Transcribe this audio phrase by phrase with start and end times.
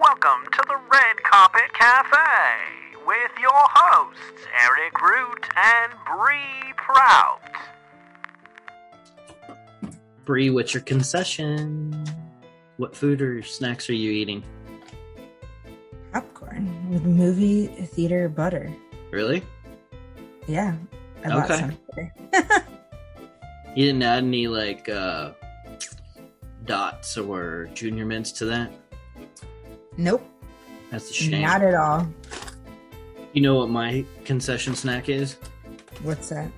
[0.00, 2.18] Welcome to the Red Carpet Cafe
[3.06, 7.40] with your hosts, Eric Root and Bree Prout.
[10.24, 12.04] Bree, what's your concession?
[12.76, 14.42] What food or snacks are you eating?
[16.12, 18.72] Popcorn with movie theater butter.
[19.10, 19.42] Really?
[20.48, 20.74] Yeah.
[21.24, 21.60] I bought Okay.
[21.60, 22.62] some.
[23.76, 25.32] You didn't add any like uh
[26.64, 28.70] dots or junior mints to that?
[29.96, 30.22] Nope.
[30.90, 31.42] That's a shame.
[31.42, 32.08] Not at all.
[33.32, 35.36] You know what my concession snack is?
[36.02, 36.50] What's that?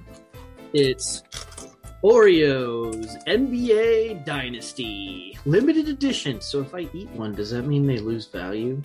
[0.73, 1.23] It's
[2.03, 6.41] Oreos NBA Dynasty limited edition.
[6.41, 8.83] So if I eat one, does that mean they lose value?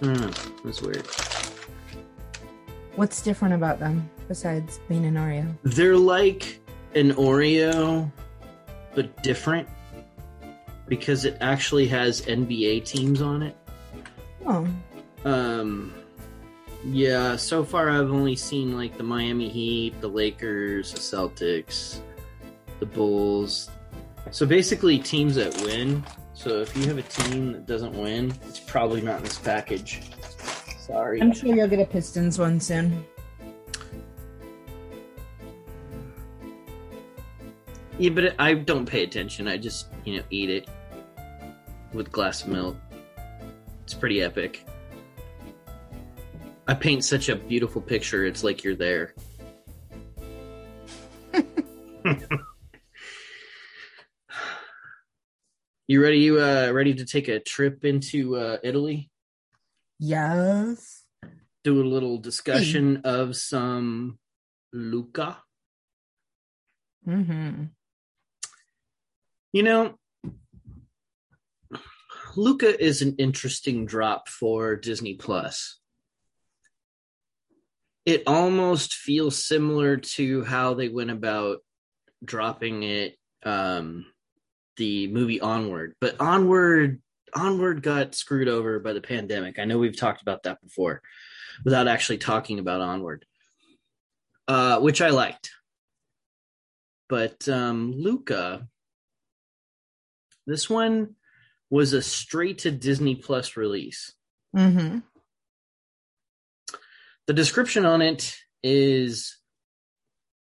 [0.00, 0.30] Hmm,
[0.64, 1.06] that's weird.
[2.96, 5.54] What's different about them besides being an Oreo?
[5.62, 6.60] They're like
[6.94, 8.10] an Oreo,
[8.94, 9.68] but different
[10.86, 13.56] because it actually has NBA teams on it.
[14.46, 14.66] Oh,
[15.24, 15.92] Um,
[16.84, 22.00] yeah, so far I've only seen like the Miami Heat, the Lakers, the Celtics,
[22.78, 23.70] the Bulls.
[24.30, 26.04] So basically, teams that win.
[26.34, 30.00] So if you have a team that doesn't win, it's probably not in this package.
[30.78, 31.20] Sorry.
[31.20, 33.04] I'm sure you'll get a Pistons one soon.
[37.98, 39.46] Yeah, but I don't pay attention.
[39.46, 40.68] I just, you know, eat it
[41.92, 42.76] with glass of milk.
[43.90, 44.64] It's pretty epic.
[46.68, 48.24] I paint such a beautiful picture.
[48.24, 49.16] It's like you're there.
[55.88, 56.18] you ready?
[56.18, 59.10] You uh, ready to take a trip into uh, Italy?
[59.98, 61.02] Yes.
[61.64, 64.20] Do a little discussion of some
[64.72, 65.38] Luca.
[67.08, 67.64] Mm-hmm.
[69.52, 69.98] You know,
[72.36, 75.78] Luca is an interesting drop for Disney Plus.
[78.06, 81.58] It almost feels similar to how they went about
[82.24, 84.04] dropping it um
[84.76, 87.00] the movie Onward, but Onward
[87.34, 89.58] Onward got screwed over by the pandemic.
[89.58, 91.02] I know we've talked about that before
[91.64, 93.24] without actually talking about Onward.
[94.48, 95.50] Uh which I liked.
[97.08, 98.66] But um Luca
[100.46, 101.14] this one
[101.70, 104.12] was a straight to Disney Plus release.
[104.54, 104.98] Mm-hmm.
[107.26, 109.38] The description on it is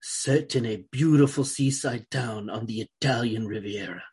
[0.00, 4.04] set in a beautiful seaside town on the Italian Riviera.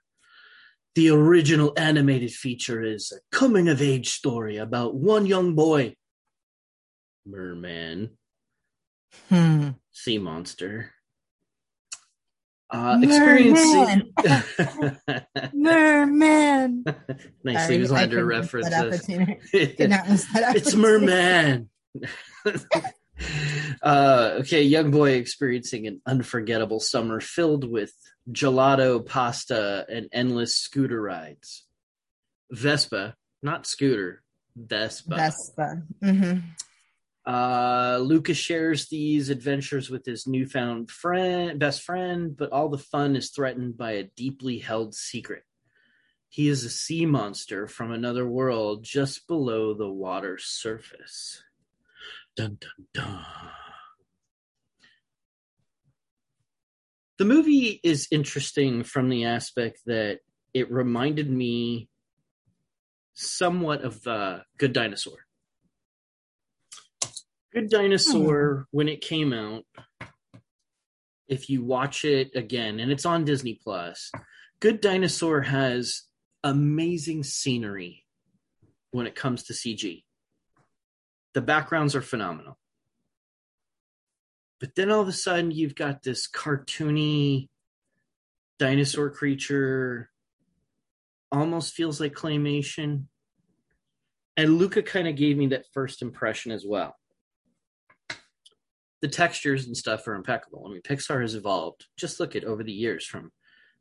[0.96, 5.95] The original animated feature is a coming of age story about one young boy,
[7.25, 8.18] merman,
[9.30, 9.69] Hmm.
[9.91, 10.91] sea monster,
[12.73, 14.13] uh, experiencing.
[15.53, 16.84] Merman.
[17.44, 17.63] nice.
[17.63, 18.66] Sorry, He was I under couldn't reference.
[18.69, 19.03] miss that this.
[19.03, 19.75] opportunity.
[19.78, 21.69] Did not miss that it's merman
[23.83, 27.94] uh okay young boy experiencing an unforgettable summer filled with
[28.31, 31.66] gelato pasta and endless scooter rides
[32.51, 34.23] vespa not scooter
[34.56, 35.83] vespa Vespa.
[36.03, 36.39] Mm-hmm.
[37.25, 43.16] Uh lucas shares these adventures with his newfound friend best friend but all the fun
[43.16, 45.44] is threatened by a deeply held secret
[46.28, 51.41] he is a sea monster from another world just below the water surface
[52.35, 53.25] Dun dun dun.
[57.19, 60.19] The movie is interesting from the aspect that
[60.51, 61.89] it reminded me
[63.13, 65.17] somewhat of uh, Good Dinosaur.
[67.53, 68.77] Good Dinosaur, hmm.
[68.77, 69.63] when it came out,
[71.27, 74.11] if you watch it again, and it's on Disney Plus,
[74.59, 76.03] Good Dinosaur has
[76.43, 78.05] amazing scenery
[78.91, 80.03] when it comes to CG
[81.33, 82.57] the backgrounds are phenomenal.
[84.59, 87.49] But then all of a sudden, you've got this cartoony
[88.59, 90.09] dinosaur creature,
[91.31, 93.05] almost feels like claymation.
[94.38, 96.95] And Luca kind of gave me that first impression as well.
[99.03, 100.63] The textures and stuff are impeccable.
[100.65, 101.88] I mean, Pixar has evolved.
[101.97, 103.33] Just look at over the years from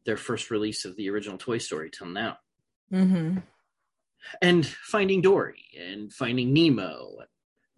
[0.04, 2.38] their first release of the original Toy Story till now.
[2.92, 3.38] Mm-hmm.
[4.42, 7.18] and Finding Dory and Finding Nemo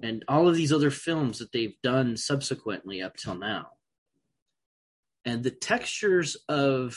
[0.03, 3.69] and all of these other films that they've done subsequently up till now.
[5.27, 6.97] And the textures of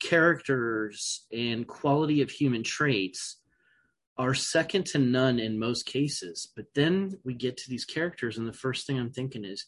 [0.00, 3.38] characters and quality of human traits
[4.18, 6.48] are second to none in most cases.
[6.56, 9.66] But then we get to these characters, and the first thing I'm thinking is,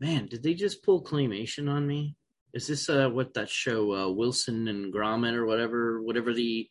[0.00, 2.16] man, did they just pull claymation on me?
[2.52, 6.68] Is this uh, what that show uh, Wilson and Gromit or whatever, whatever the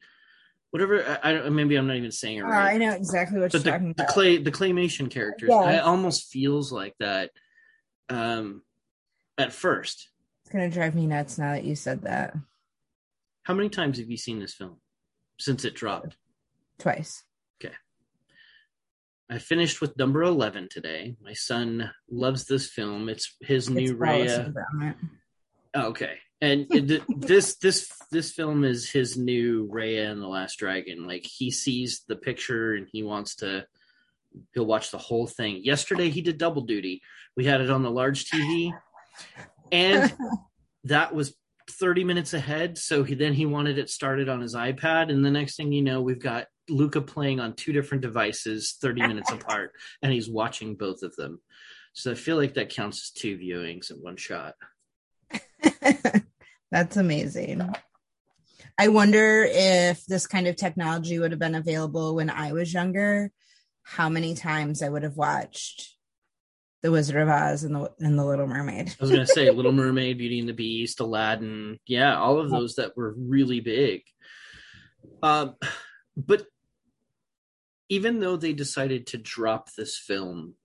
[0.71, 1.03] whatever.
[1.23, 1.55] I, I don't.
[1.55, 2.73] Maybe I'm not even saying it Oh, right.
[2.73, 4.07] I know exactly what but you're the, talking the about.
[4.13, 5.57] clay the claymation characters Yeah.
[5.59, 7.31] i almost feels like that
[8.09, 8.61] um
[9.37, 10.09] at first
[10.43, 12.35] It's gonna drive me nuts now that you said that
[13.43, 14.77] how many times have you seen this film
[15.39, 16.17] since it dropped
[16.79, 17.23] twice.
[17.63, 17.73] Okay.
[19.29, 23.97] I finished with number 11 today my son loves this film it's his It's new
[23.97, 24.95] Wallace Raya.
[25.73, 30.57] Oh, okay and it, this this this film is his new Raya and the Last
[30.59, 31.07] Dragon.
[31.07, 33.65] Like he sees the picture and he wants to
[34.53, 35.61] he'll watch the whole thing.
[35.63, 37.01] Yesterday he did double duty.
[37.35, 38.71] We had it on the large TV,
[39.71, 40.13] and
[40.85, 41.35] that was
[41.71, 42.77] 30 minutes ahead.
[42.77, 45.81] So he then he wanted it started on his iPad, and the next thing you
[45.81, 49.71] know, we've got Luca playing on two different devices 30 minutes apart,
[50.01, 51.39] and he's watching both of them.
[51.93, 54.55] So I feel like that counts as two viewings in one shot.
[56.71, 57.73] That's amazing.
[58.77, 63.31] I wonder if this kind of technology would have been available when I was younger,
[63.83, 65.95] how many times I would have watched
[66.83, 68.89] The Wizard of Oz and the and the Little Mermaid.
[68.89, 72.75] I was gonna say Little Mermaid, Beauty and the Beast, Aladdin, yeah, all of those
[72.75, 74.01] that were really big.
[75.23, 75.55] Um,
[76.17, 76.45] but
[77.89, 80.55] even though they decided to drop this film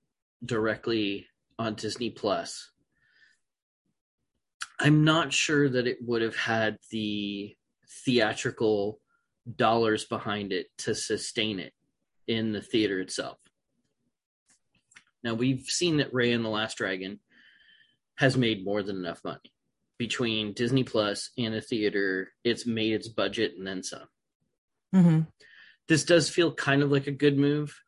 [0.45, 1.27] directly
[1.59, 2.71] on Disney Plus,
[4.79, 7.55] I'm not sure that it would have had the
[8.05, 9.01] theatrical
[9.57, 11.73] dollars behind it to sustain it
[12.27, 13.39] in the theater itself.
[15.23, 17.21] Now we've seen that Raya and the Last Dragon
[18.17, 19.53] has made more than enough money
[19.99, 22.33] between Disney Plus and the theater.
[22.43, 24.09] It's made its budget and then some.
[24.95, 25.21] Mm-hmm.
[25.91, 27.83] This does feel kind of like a good move,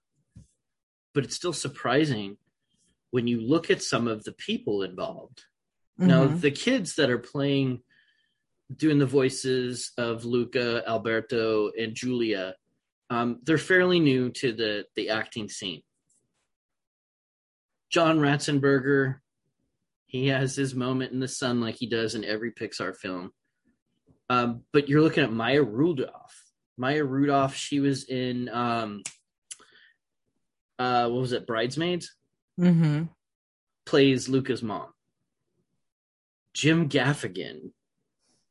[1.15, 2.37] but it's still surprising
[3.13, 5.45] when you look at some of the people involved.
[5.97, 6.41] Now, Mhm.
[6.41, 7.85] the kids that are playing,
[8.75, 12.57] doing the voices of Luca, Alberto, and Julia,
[13.09, 15.85] um, they're fairly new to the the acting scene.
[17.89, 19.21] John Ratzenberger,
[20.07, 23.33] he has his moment in the sun like he does in every Pixar film.
[24.29, 26.42] Um, but you're looking at Maya Rudolph.
[26.83, 29.03] Maya Rudolph, she was in um,
[30.81, 32.13] uh, what was it, Bridesmaids?
[32.59, 33.09] Mhm.
[33.87, 34.93] plays Luca's mom.
[36.55, 37.71] Jim Gaffigan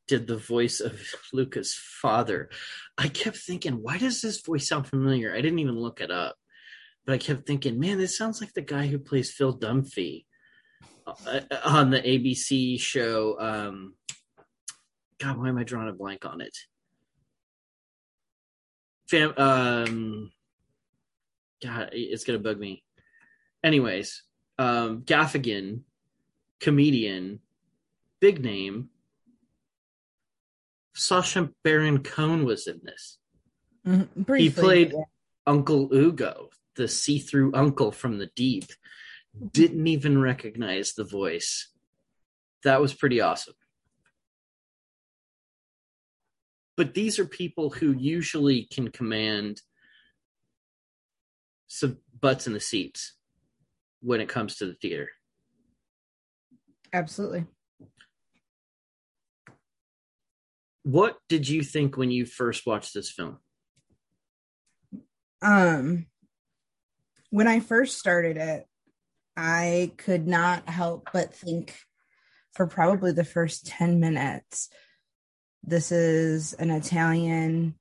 [0.07, 0.93] did the voice of
[1.33, 2.49] Luca's father.
[2.97, 5.33] I kept thinking, why does this voice sound familiar?
[5.33, 6.37] I didn't even look it up,
[7.05, 10.23] but I kept thinking, man, this sounds like the guy who plays Phil Dunphy
[11.05, 13.37] uh, on the ABC show.
[13.41, 13.95] Um,
[15.19, 16.57] God, why am I drawing a blank on it?
[19.11, 20.31] Fam- um,
[21.61, 22.81] God, it's gonna bug me.
[23.61, 24.23] Anyways,
[24.57, 25.81] um, Gaffigan,
[26.61, 27.41] comedian,
[28.21, 28.89] big name.
[30.95, 33.17] Sacha Baron Cohen was in this.
[33.85, 34.37] Mhm.
[34.37, 35.03] He played yeah.
[35.45, 38.65] Uncle Ugo, the see-through uncle from the deep.
[39.51, 41.67] Didn't even recognize the voice.
[42.63, 43.55] That was pretty awesome.
[46.81, 49.61] But these are people who usually can command
[51.67, 53.17] some butts in the seats
[53.99, 55.07] when it comes to the theater.
[56.91, 57.45] absolutely.
[60.81, 63.37] What did you think when you first watched this film?
[65.43, 66.07] Um,
[67.29, 68.65] when I first started it,
[69.37, 71.75] I could not help but think
[72.53, 74.69] for probably the first 10 minutes,
[75.63, 77.75] this is an Italian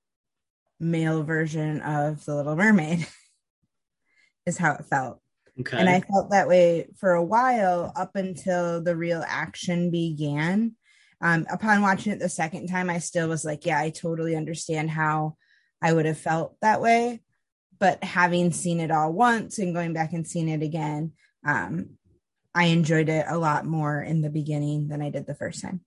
[0.78, 3.06] male version of The Little Mermaid,
[4.46, 5.20] is how it felt.
[5.60, 5.78] Okay.
[5.78, 10.76] And I felt that way for a while up until the real action began.
[11.20, 14.90] Um, upon watching it the second time, I still was like, yeah, I totally understand
[14.90, 15.36] how
[15.82, 17.22] I would have felt that way.
[17.78, 21.12] But having seen it all once and going back and seeing it again,
[21.46, 21.98] um,
[22.54, 25.80] I enjoyed it a lot more in the beginning than I did the first time.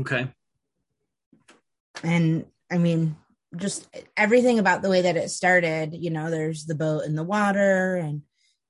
[0.00, 0.28] okay.
[2.02, 3.16] And I mean,
[3.56, 5.94] just everything about the way that it started.
[5.94, 8.22] You know, there's the boat in the water, and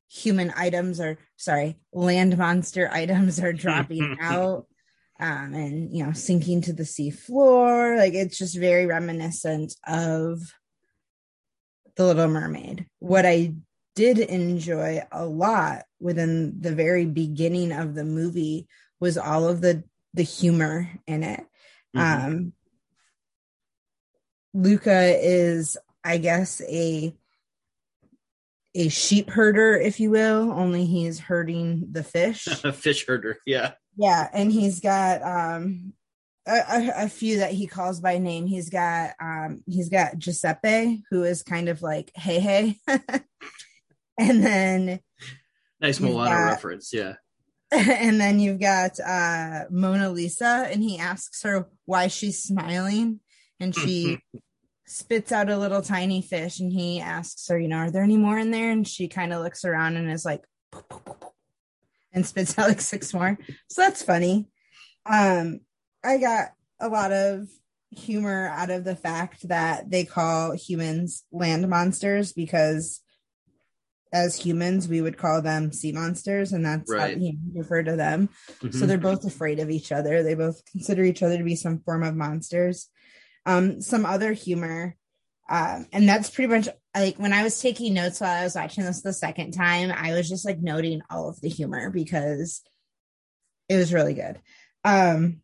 [0.09, 4.66] human items are sorry, land monster items are dropping out,
[5.21, 7.97] um, and you know, sinking to the sea floor.
[7.97, 10.40] Like it's just very reminiscent of
[11.97, 12.87] the Little Mermaid.
[12.99, 13.54] What I
[13.95, 18.66] did enjoy a lot within the very beginning of the movie
[19.00, 21.45] was all of the the humor in it.
[21.97, 22.00] Mhm.
[22.00, 22.52] Um,
[24.55, 27.15] Luca is, I guess, a
[28.77, 30.51] a sheep herder, if you will.
[30.53, 32.47] Only he's herding the fish.
[32.65, 33.39] A fish herder.
[33.47, 33.73] Yeah.
[33.97, 35.93] yeah, and he's got um
[36.47, 38.47] a, a, a few that he calls by name.
[38.47, 42.79] He's got um he's got Giuseppe, who is kind of like hey hey,
[44.19, 45.01] and then
[45.81, 46.93] Nice Moana got- reference.
[46.93, 47.15] Yeah.
[47.71, 53.21] and then you've got uh Mona Lisa, and he asks her why she's smiling,
[53.61, 54.19] and she
[54.87, 58.17] spits out a little tiny fish, and he asks her, you know, are there any
[58.17, 58.71] more in there?
[58.71, 61.33] And she kind of looks around and is like, "Poop, poop, poop, poop,"
[62.13, 63.39] and spits out like six more.
[63.69, 64.49] So that's funny.
[65.07, 65.61] Um,
[66.03, 67.49] I got a lot of
[67.91, 73.01] humor out of the fact that they call humans land monsters because
[74.13, 77.15] as humans we would call them sea monsters and that's Right.
[77.15, 78.89] how we refer to them so Mhm.
[78.89, 82.03] they're both afraid of each other they both consider each other to be some form
[82.03, 82.89] of monsters
[83.47, 84.97] um some other humor.
[85.49, 88.85] Um and that's pretty much like when i was taking notes while i was watching
[88.85, 92.63] this the second time i was just like noting all of the humor because
[93.69, 94.41] it was really good.
[94.85, 95.41] Um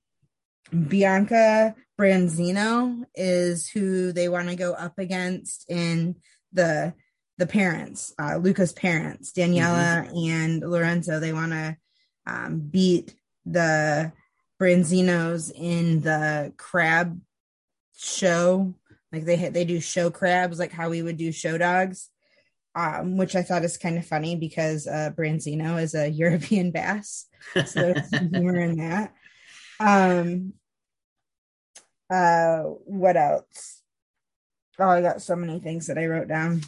[0.72, 6.14] bianca branzino is who they want to go up against in
[6.52, 6.94] the
[7.38, 11.18] the parents uh luca's parents daniela and lorenzo.
[11.20, 11.76] They want to
[12.26, 13.14] um, beat
[13.46, 14.12] the
[14.60, 17.20] branzinos in the crab
[18.00, 18.74] show
[19.12, 22.10] like they they do show crabs like how we would do show dogs
[22.74, 27.26] um, which i thought is kind of funny because uh, branzino is a european bass
[27.66, 29.14] so there's humor in that.
[29.78, 30.54] Um,
[32.10, 33.82] uh, what else?
[34.78, 36.62] Oh, I got so many things that I wrote down.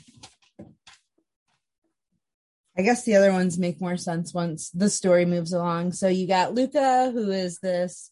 [2.77, 5.93] I guess the other ones make more sense once the story moves along.
[5.93, 8.11] So you got Luca, who is this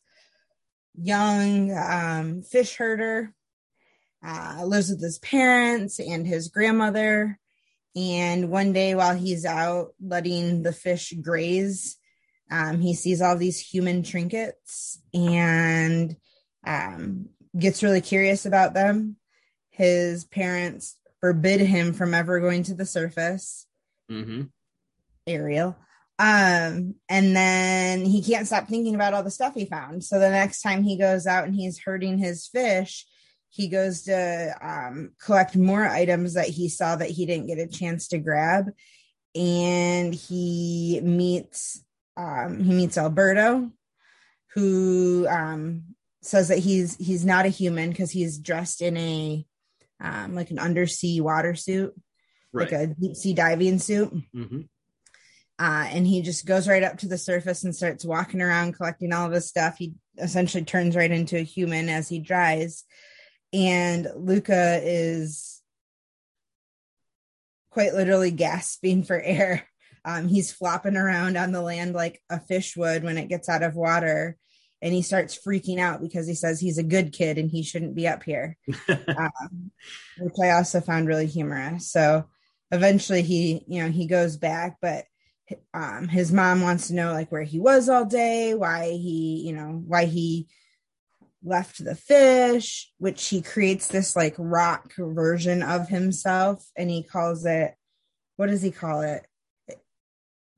[1.03, 3.33] young um, fish herder,
[4.25, 7.39] uh, lives with his parents and his grandmother.
[7.97, 11.97] And one day, while he's out letting the fish graze,
[12.51, 16.17] um, he sees all these human trinkets and
[16.67, 17.29] um,
[17.59, 19.17] gets really curious about them.
[19.71, 23.67] His parents forbid him from ever going to the surface.
[24.11, 24.51] Mhm.
[25.27, 25.77] Ariel.
[26.21, 30.05] Um, and then he can't stop thinking about all the stuff he found.
[30.05, 33.07] So the next time he goes out and he's herding his fish,
[33.49, 37.67] he goes to um, collect more items that he saw that he didn't get a
[37.67, 38.67] chance to grab.
[39.35, 41.83] And he meets
[42.19, 43.71] um, he meets Alberto,
[44.55, 45.85] who um,
[46.21, 49.47] says that he's he's not a human because he's dressed in a
[50.03, 51.95] um, like an undersea water suit,
[52.53, 52.71] Right.
[52.71, 54.69] like a deep sea diving suit Mhm.
[55.61, 59.13] Uh, and he just goes right up to the surface and starts walking around collecting
[59.13, 59.77] all of his stuff.
[59.77, 62.85] He essentially turns right into a human as he dries,
[63.53, 65.61] and Luca is
[67.71, 69.69] quite literally gasping for air.
[70.03, 73.63] Um, he's flopping around on the land like a fish would when it gets out
[73.63, 74.39] of water,
[74.81, 77.95] and he starts freaking out because he says he's a good kid and he shouldn't
[77.95, 78.57] be up here
[78.89, 79.71] um,
[80.19, 81.91] which I also found really humorous.
[81.93, 82.25] So
[82.71, 85.05] eventually he, you know, he goes back, but
[85.75, 89.53] um, his mom wants to know like where he was all day, why he, you
[89.53, 90.49] know, why he
[91.43, 97.45] left the fish, which he creates this like rock version of himself and he calls
[97.47, 97.75] it,
[98.37, 99.27] what does he call it?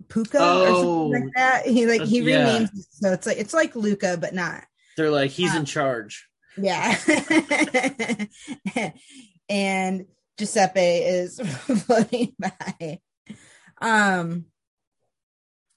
[0.09, 1.67] Puka or Oh, something like that.
[1.67, 2.47] He like he yeah.
[2.47, 2.87] renames it.
[2.91, 4.65] So it's like it's like Luca, but not.
[4.97, 6.29] They're like, he's Uh, in charge.
[6.59, 6.99] Yeah.
[9.49, 10.07] and
[10.39, 11.41] Giuseppe is
[11.87, 13.01] floating by.
[13.81, 14.47] Um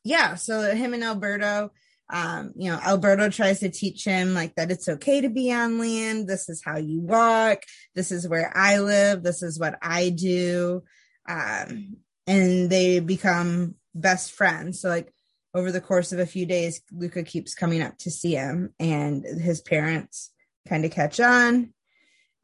[0.06, 1.72] yeah, so him and Alberto,
[2.14, 5.80] um, you know, Alberto tries to teach him like that it's okay to be on
[5.80, 6.28] land.
[6.28, 7.64] This is how you walk.
[7.96, 9.24] This is where I live.
[9.24, 10.84] This is what I do.
[11.28, 11.98] Um,
[12.28, 14.80] and they become best friends.
[14.82, 15.12] So like
[15.56, 19.24] over the course of a few days, Luca keeps coming up to see him, and
[19.26, 20.32] his parents
[20.68, 21.74] kind of catch on.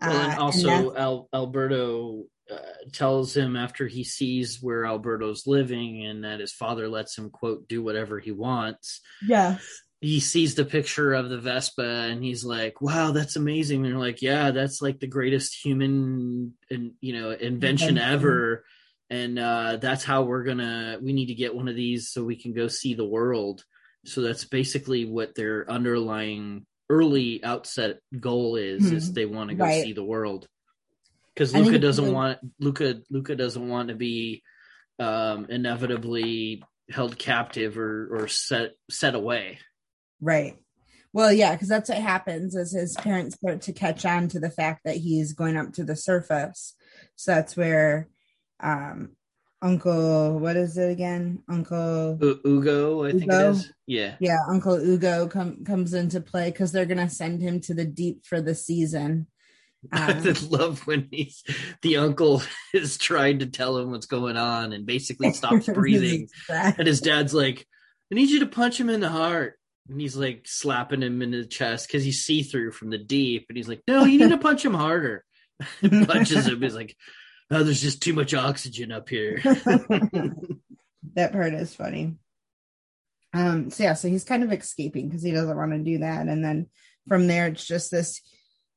[0.01, 2.58] Well, Uh, and and also that's- Al- Alberto uh,
[2.91, 7.67] tells him after he sees where Alberto's living and that his father lets him quote
[7.67, 9.01] do whatever he wants.
[9.25, 9.63] yes,
[10.01, 14.00] He sees the picture of the Vespa and he's like, "Wow, that's amazing!" And they're
[14.00, 17.98] like, "Yeah, that's like the greatest human and you know invention Invention.
[17.98, 18.65] ever."
[19.12, 20.98] And uh, that's how we're gonna.
[21.01, 23.63] We need to get one of these so we can go see the world.
[24.05, 28.96] So that's basically what their underlying early outset goal is: Hmm.
[28.96, 29.84] is they want to go Right.
[29.84, 30.48] see the world.
[31.33, 33.01] Because Luca doesn't want Luca.
[33.09, 34.43] Luca doesn't want to be
[35.00, 39.59] um, inevitably held captive or or set set away.
[40.19, 40.55] right.
[41.13, 44.50] Well, yeah, because that's what happens as his parents start to catch on to the
[44.50, 46.73] fact that he's going up to the surface.
[47.17, 48.07] So that's where
[48.61, 49.09] um,
[49.61, 51.43] Uncle, what is it again?
[51.50, 53.50] Uncle U- Ugo, I think it Ugo?
[53.51, 53.73] is.
[53.88, 54.15] Yeah.
[54.21, 58.25] Yeah, Uncle Ugo com- comes into play because they're gonna send him to the deep
[58.25, 59.27] for the season.
[59.91, 61.43] I Um, love when he's
[61.81, 62.41] the uncle
[62.73, 66.27] is trying to tell him what's going on and basically stops breathing.
[66.50, 67.65] And his dad's like,
[68.11, 69.57] I need you to punch him in the heart.
[69.89, 73.47] And he's like slapping him in the chest because he's see through from the deep.
[73.50, 75.25] And he's like, No, you need to punch him harder.
[75.81, 76.61] And punches him.
[76.61, 76.95] He's like,
[77.50, 79.39] Oh, there's just too much oxygen up here.
[81.15, 82.15] that part is funny.
[83.33, 86.27] Um, so yeah, so he's kind of escaping because he doesn't want to do that.
[86.27, 86.67] And then
[87.07, 88.21] from there, it's just this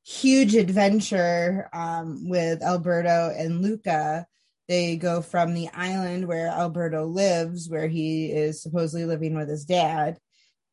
[0.05, 4.27] huge adventure um, with Alberto and Luca.
[4.67, 9.65] They go from the island where Alberto lives, where he is supposedly living with his
[9.65, 10.17] dad,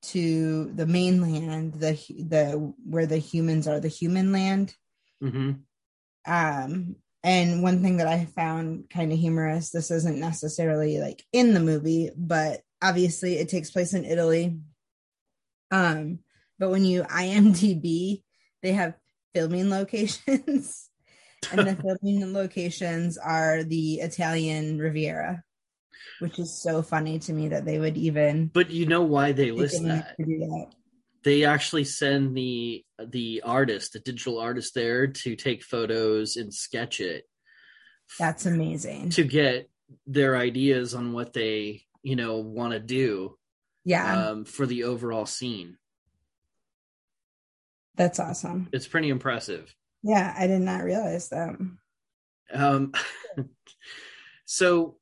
[0.03, 4.75] to the mainland, the the where the humans are, the human land.
[5.21, 5.53] hmm
[6.27, 11.55] Um, and one thing that I found kind of humorous, this isn't necessarily like in
[11.55, 14.59] the movie, but obviously it takes place in Italy.
[15.71, 16.19] Um,
[16.59, 18.23] but when you IMDb,
[18.63, 18.95] they have
[19.35, 20.89] filming locations,
[21.53, 25.43] and the filming locations are the Italian Riviera,
[26.21, 29.51] which is so funny to me that they would even But you know why they
[29.51, 30.17] list that?
[30.19, 30.67] that.
[31.25, 37.01] They actually send the the artist, the digital artist there to take photos and sketch
[37.01, 37.25] it
[38.19, 39.11] That's amazing.
[39.11, 39.69] to get
[40.07, 43.37] their ideas on what they, you know, want to do
[43.85, 45.77] Yeah, um, for the overall scene.
[47.97, 48.69] That's awesome.
[48.73, 49.75] It's pretty impressive.
[50.03, 51.57] Yeah, I did not realize that.
[52.53, 52.93] Um,
[54.45, 54.97] so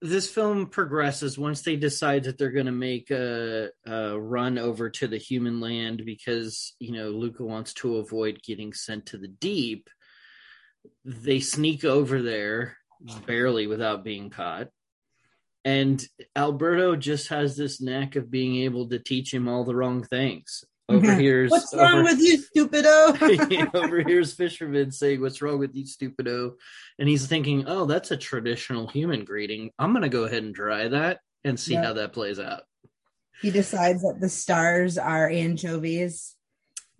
[0.00, 4.90] this film progresses once they decide that they're going to make a, a run over
[4.90, 9.28] to the human land because you know Luca wants to avoid getting sent to the
[9.28, 9.88] deep.
[11.04, 12.76] They sneak over there
[13.26, 14.68] barely without being caught.
[15.64, 16.04] And
[16.34, 20.64] Alberto just has this knack of being able to teach him all the wrong things.
[20.88, 23.74] Overhears What's wrong over- with you, stupido?
[23.74, 26.54] over here's fisherman saying, "What's wrong with you, stupido?"
[26.98, 29.70] And he's thinking, "Oh, that's a traditional human greeting.
[29.78, 31.84] I'm gonna go ahead and try that and see Yeah.
[31.84, 32.62] how that plays out."
[33.40, 36.36] he decides that the stars are anchovies.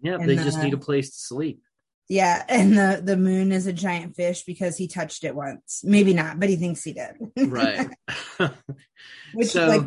[0.01, 1.63] Yeah, they just uh, need a place to sleep.
[2.09, 5.83] Yeah, and the the moon is a giant fish because he touched it once.
[5.85, 7.15] Maybe not, but he thinks he did.
[7.37, 7.89] Right.
[9.35, 9.83] Which So- like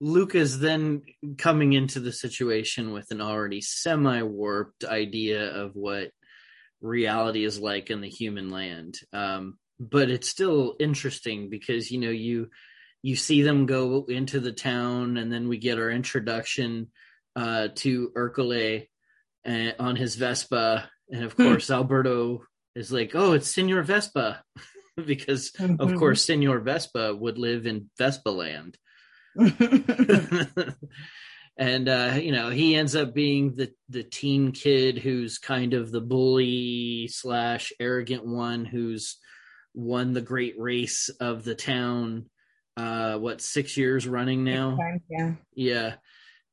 [0.00, 1.02] Luca's then
[1.38, 6.10] coming into the situation with an already semi warped idea of what
[6.80, 8.98] reality is like in the human land.
[9.12, 12.48] Um, but it's still interesting because you know you
[13.02, 16.90] you see them go into the town, and then we get our introduction
[17.36, 18.88] uh, to Ercole
[19.46, 21.44] uh, on his Vespa, and of Hmm.
[21.44, 22.42] course Alberto
[22.74, 24.42] is like, "Oh, it's Senor Vespa,"
[25.06, 25.98] because of Mhm.
[25.98, 28.76] course Senor Vespa would live in Vespa land.
[31.58, 35.90] and uh you know he ends up being the the teen kid who's kind of
[35.90, 39.18] the bully slash arrogant one who's
[39.74, 42.26] won the great race of the town
[42.76, 44.76] uh what six years running now
[45.08, 45.32] yeah.
[45.54, 45.94] yeah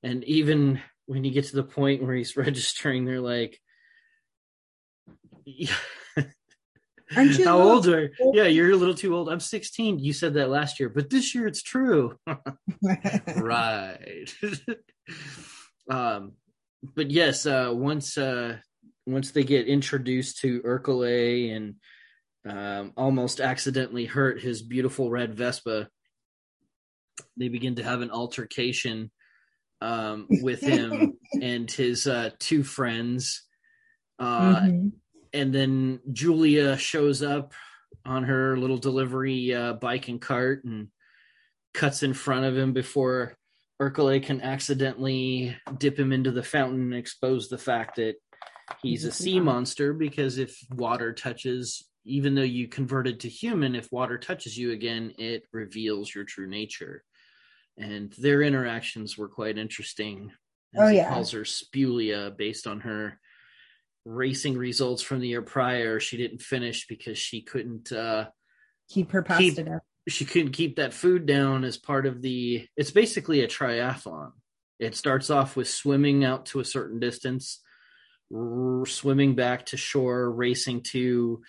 [0.03, 3.59] and even when you get to the point where he's registering they're like
[7.15, 8.35] Aren't you how old are old?
[8.35, 9.29] yeah you're a little too old.
[9.29, 12.17] I'm 16 you said that last year but this year it's true.
[13.35, 14.33] Right.
[15.89, 16.33] Um
[16.95, 18.57] but yes uh once uh
[19.05, 21.75] once they get introduced to Ercole and
[22.47, 25.89] um almost accidentally hurt his beautiful red vespa
[27.37, 29.11] they begin to have an altercation
[29.81, 33.43] um with him and his uh two friends.
[34.19, 34.91] Uh Mhm.
[35.33, 37.53] And then Julia shows up
[38.05, 40.89] on her little delivery uh, bike and cart and
[41.73, 43.35] cuts in front of him before
[43.81, 48.15] Ercole can accidentally dip him into the fountain and expose the fact that
[48.81, 53.91] he's a sea monster because if water touches even though you converted to human if
[53.91, 57.03] water touches you again it reveals your true nature.
[57.77, 60.31] And their interactions were quite interesting.
[60.77, 61.09] Oh, he yeah.
[61.09, 63.19] calls her Spewlia based on her
[64.05, 68.25] racing results from the year prior she didn't finish because she couldn't uh
[68.89, 69.81] Keep her Keep- pasta down.
[70.09, 74.31] she couldn't keep that food down as part of the it's basically a triathlon
[74.79, 77.61] it starts off with swimming out to a certain distance
[78.33, 81.41] r- swimming back to shore racing to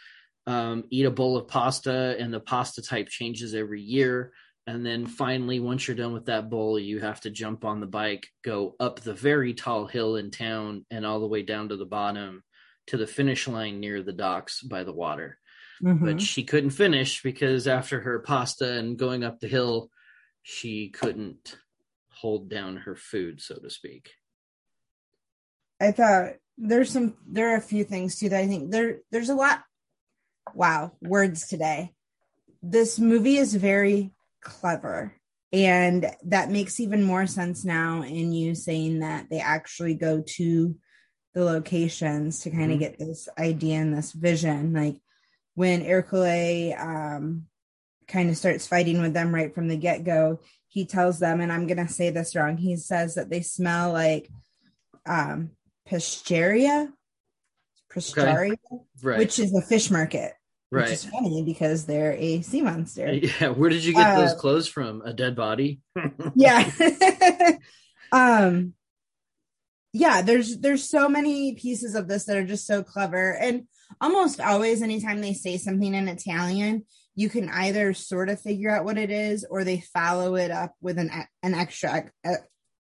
[0.46, 4.32] um, eat a bowl of pasta and the pasta type changes every year
[4.66, 7.86] and then finally once you're done with that bowl you have to jump on the
[7.86, 11.76] bike go up the very tall hill in town and all the way down to
[11.76, 12.42] the bottom
[12.86, 15.38] to the finish line near the docks by the water
[15.82, 16.04] Mhm.
[16.04, 19.90] but she couldn't finish because after her pasta and going up the hill,
[20.42, 21.58] she couldn't
[22.10, 24.12] hold down her food, so to speak.
[25.80, 29.30] I thought there's some there are a few things too that I think there there's
[29.30, 29.64] a lot
[30.54, 31.92] wow, words today.
[32.62, 34.12] This movie is very
[34.44, 35.14] clever.
[35.52, 40.76] And that makes even more sense now in you saying that they actually go to
[41.32, 42.80] the locations to kind of Mhm.
[42.80, 44.72] get this idea and this vision.
[44.72, 44.96] Like
[45.54, 47.46] when Hercule um
[48.06, 51.66] kind of starts fighting with them right from the get-go he tells them and I'm
[51.66, 54.28] going to say this wrong he says that they smell like
[55.06, 55.52] um
[55.88, 56.92] Pistaria,
[57.90, 58.56] Pistaria,
[59.02, 59.18] Right.
[59.18, 60.32] which is a fish market,
[60.74, 60.92] which right.
[60.92, 63.12] is funny because they're a sea monster.
[63.40, 63.48] yeah.
[63.48, 65.02] Where did you get those Uh, clothes from?
[65.02, 65.80] A dead body?
[66.34, 66.70] yeah.
[68.12, 68.74] um
[69.92, 73.68] yeah, there's there's so many pieces of this that are just so clever and
[74.00, 76.84] almost always anytime they say something in Italian,
[77.14, 80.74] you can either sort of figure out what it is or they follow it up
[80.80, 81.10] with an
[81.42, 82.42] an extra ex-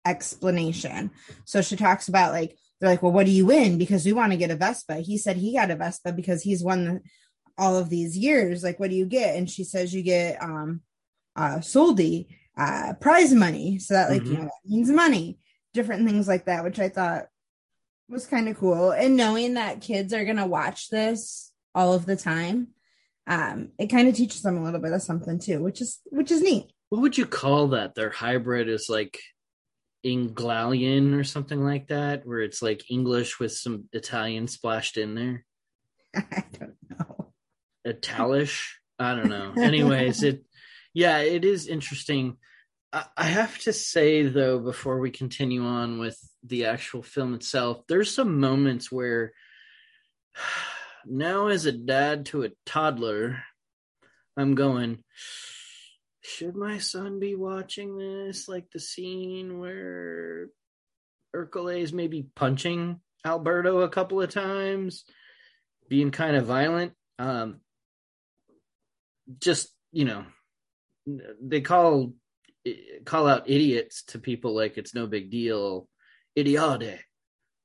[0.05, 1.11] explanation.
[1.45, 4.31] So she talks about like they're like, "Well, what do you win because we want
[4.33, 7.01] to get a Vespa." He said he got a Vespa because he's won the,
[7.57, 8.63] all of these years.
[8.63, 9.35] Like, what do you get?
[9.35, 10.81] And she says you get um
[11.35, 13.79] uh soldi, uh prize money.
[13.79, 14.39] So that like, you Mhm.
[14.39, 15.39] know, that means money.
[15.73, 17.27] Different things like that, which I thought
[18.09, 18.91] was kind of cool.
[18.91, 22.69] And knowing that kids are gonna watch this all of the time,
[23.27, 26.31] um, it kind of teaches them a little bit of something too, which is which
[26.31, 26.71] is neat.
[26.89, 27.95] what would you call that?
[27.95, 29.19] Their hybrid is like
[30.05, 35.45] Inglalian or something like that, where it's like English with some Italian splashed in there.
[36.15, 37.16] I don't know.
[37.87, 38.73] Italish.
[38.99, 39.53] I don't know.
[39.61, 40.43] Anyways, it
[40.93, 42.37] yeah, it is interesting.
[42.91, 47.83] I, I have to say though, before we continue on with the actual film itself,
[47.87, 49.33] there's some moments where
[51.05, 53.43] now as a dad to a toddler,
[54.35, 55.03] I'm going,
[56.21, 58.47] should my son be watching this?
[58.47, 60.47] Like the scene where
[61.33, 65.03] Hercules is maybe punching Alberto a couple of times,
[65.89, 66.93] being kind of violent.
[67.19, 67.61] Um,
[69.39, 70.25] just you know,
[71.41, 72.13] they call
[73.05, 75.87] call out idiots to people like it's no big deal,
[76.37, 76.99] idiote,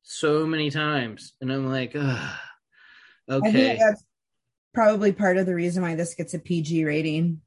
[0.03, 2.41] so many times, and I'm like, ah,
[3.29, 3.79] I think okay.
[3.79, 4.05] that's
[4.75, 7.41] probably part of the reason why this gets a PG rating.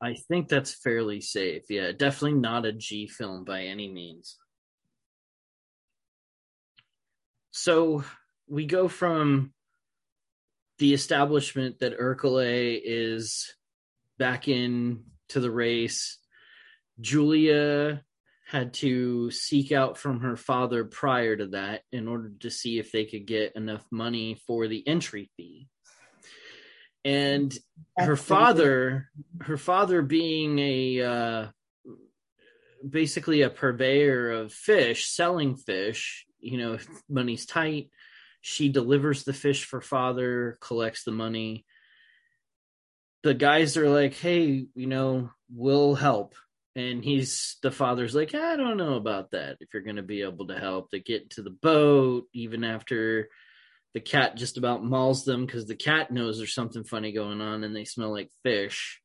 [0.00, 1.64] I think that's fairly safe.
[1.68, 4.36] Yeah, definitely not a G film by any means.
[7.52, 8.02] So
[8.48, 9.52] we go from
[10.78, 13.52] the establishment that Hercule is
[14.18, 16.18] back in to the race.
[17.00, 18.02] Julia
[18.46, 22.92] had to seek out from her father prior to that in order to see if
[22.92, 25.68] they could get enough money for the entry fee.
[27.04, 27.52] And
[27.96, 29.08] her That's father
[29.40, 31.46] her father being a uh
[32.88, 37.90] basically a purveyor of fish selling fish you know if money's tight
[38.42, 41.64] she delivers the fish for father collects the money.
[43.22, 46.34] The guys are like hey you know we'll help.
[46.74, 50.22] And he's the father's like i don't know about that if you're going to be
[50.22, 53.28] able to help they get to the boat even after
[53.92, 57.62] the cat just about mauls them because the cat knows there's something funny going on
[57.62, 59.00] and they smell like fish.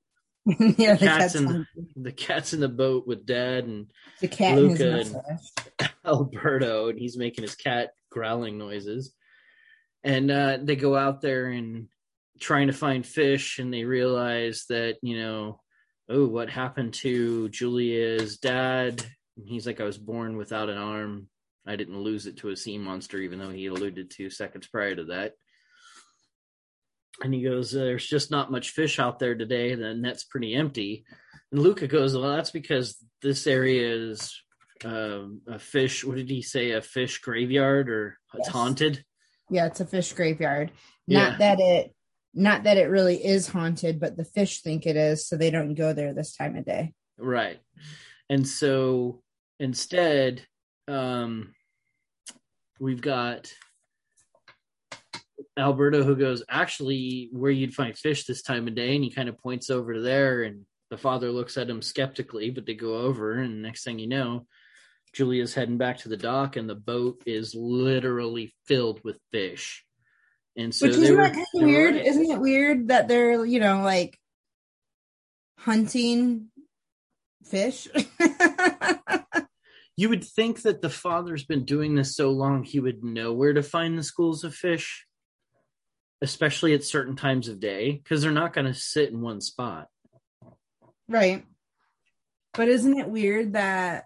[0.48, 4.58] Yeah, the Cats cat's in- the cat's in the boat with dad and the cat
[4.58, 9.14] Luca and- Alberto, and he's making his cat growling noises.
[10.04, 11.88] And uh, they go out there and
[12.40, 15.62] trying to find fish, and they realize that you know,
[16.10, 19.04] oh, what happened to Julia's dad?
[19.38, 21.30] And he's like, I was born without an arm.
[21.66, 24.96] I didn't lose it to a sea monster, even though he alluded to seconds prior
[24.96, 25.34] to that.
[27.22, 29.72] And he goes, "There's just not much fish out there today.
[29.72, 31.06] And the net's pretty empty."
[31.52, 34.40] And Luca goes, "Well, that's because this area is
[34.86, 36.04] um, a fish.
[36.04, 36.72] What did he say?
[36.72, 39.04] A fish graveyard, or it's haunted?"
[39.50, 40.72] Yeah, it's a fish graveyard.
[41.06, 41.30] Yeah.
[41.30, 41.94] Not that it
[42.34, 45.74] not that it really is haunted, but the fish think it is, so they don't
[45.74, 46.94] go there this time of day.
[47.18, 47.60] Right.
[48.30, 49.24] And so
[49.60, 50.46] instead,
[50.88, 51.56] um,
[52.80, 53.52] we've got
[55.58, 58.96] Alberto who goes, actually, where you'd find fish this time of day.
[58.96, 62.52] And he kind of points over to there, and the father looks at him skeptically,
[62.52, 63.34] but they go over.
[63.34, 64.46] And next thing you know,
[65.14, 69.84] Julia's heading back to the dock, and the boat is literally filled with fish.
[70.56, 71.96] And so Which isn't were, that kind of weird?
[71.96, 72.06] right.
[72.06, 74.20] Isn't it weird that they're, you know, like
[75.58, 76.50] hunting
[77.44, 77.88] fish?
[80.00, 83.54] You would think that the father's been doing this so long, he would know where
[83.54, 85.08] to find the schools of fish.
[86.22, 89.88] especially at certain times of day, because they're not going to sit in one spot.
[91.10, 91.46] Right.
[92.54, 94.06] But isn't it weird that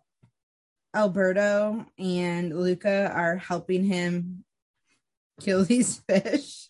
[0.93, 4.43] Alberto and Luca are helping him
[5.39, 6.69] kill these fish?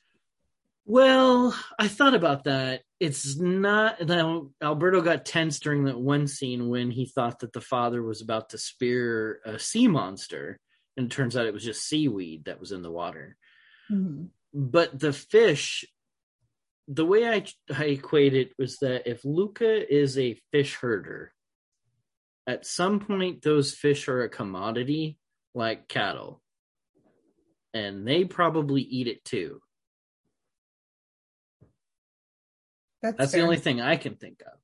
[0.85, 2.81] Well, I thought about that.
[2.99, 7.61] It's not now Alberto got tense during that one scene when he thought that the
[7.61, 10.59] father was about to spear a sea monster,
[10.97, 13.37] and it turns out it was just seaweed that was in the water.
[13.91, 14.25] Mm-hmm.
[14.53, 15.85] But the fish,
[16.87, 21.31] the way I, I equate it was that if Luca is a fish herder,
[22.47, 25.17] at some point those fish are a commodity
[25.53, 26.41] like cattle,
[27.73, 29.61] and they probably eat it too.
[33.01, 34.59] That's, That's the only thing I can think of.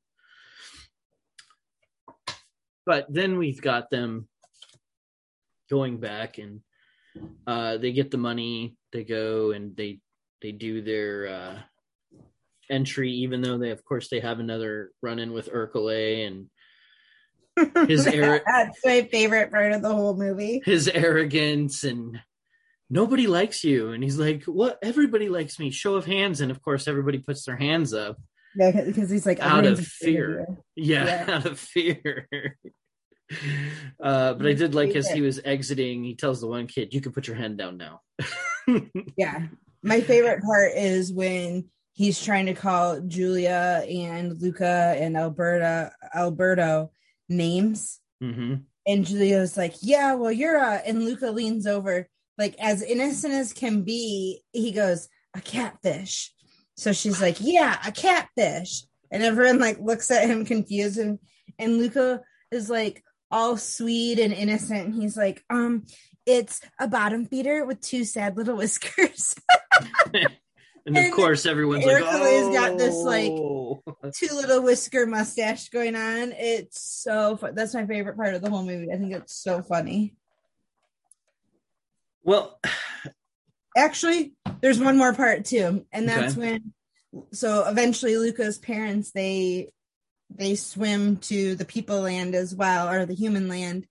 [2.85, 4.27] But then we've got them
[5.69, 6.61] going back and
[7.45, 9.99] uh, they get the money, they go and they
[10.41, 11.59] they do their uh,
[12.69, 16.49] entry, even though they of course they have another run in with Urkel and
[17.87, 20.61] his arro- That's my favorite part of the whole movie.
[20.65, 22.19] his arrogance and
[22.89, 26.61] nobody likes you and he's like what everybody likes me show of hands and of
[26.61, 28.17] course everybody puts their hands up
[28.55, 30.45] Yeah, because he's like Out of fear.
[30.75, 31.35] you." yeah, Yeah.
[31.35, 32.27] out of fear
[34.01, 37.01] uh but i did like as he was exiting he tells the one kid you
[37.01, 37.99] can put your hand down now
[39.17, 39.47] Yeah.
[39.83, 46.91] My favorite part is when he's trying to call Julia and Luca and Alberta Alberto
[47.29, 47.99] names.
[48.21, 53.33] hmm And Julia's like, Yeah, well, you're a, and Luca leans over, like as innocent
[53.33, 56.33] as can be, he goes, A catfish.
[56.75, 58.83] So she's like, Yeah, a catfish.
[59.11, 61.19] And everyone like looks at him confused and
[61.59, 64.85] and Luca is like all sweet and innocent.
[64.87, 65.85] And he's like, um,
[66.25, 69.35] it's a bottom feeder with two sad little whiskers.
[70.87, 73.83] and of course everyone's like Hercules got this, like, "Oh."
[74.15, 76.31] two little whisker mustache going on.
[76.31, 77.53] It's so fun.
[77.55, 78.91] That's my favorite part of the whole movie.
[78.91, 80.15] I think it's so funny.
[82.23, 82.59] well
[83.77, 86.73] Actually, there's one more part too, and that's when
[87.31, 89.71] so eventually Luca's parents they
[90.29, 93.85] they swim to the people land as well or the human land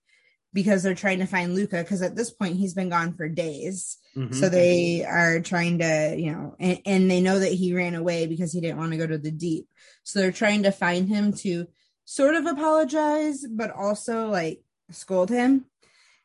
[0.53, 3.97] because they're trying to find Luca because at this point he's been gone for days.
[4.17, 4.33] Mhm.
[4.33, 8.25] So they are trying to, you know, and, and they know that he ran away
[8.25, 9.67] because he didn't want to go to the deep.
[10.03, 11.67] So they're trying to find him to
[12.05, 15.65] sort of apologize, but also like scold him.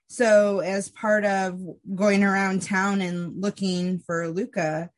[0.09, 1.59] So as part of
[1.95, 4.91] going around town and looking for Luca,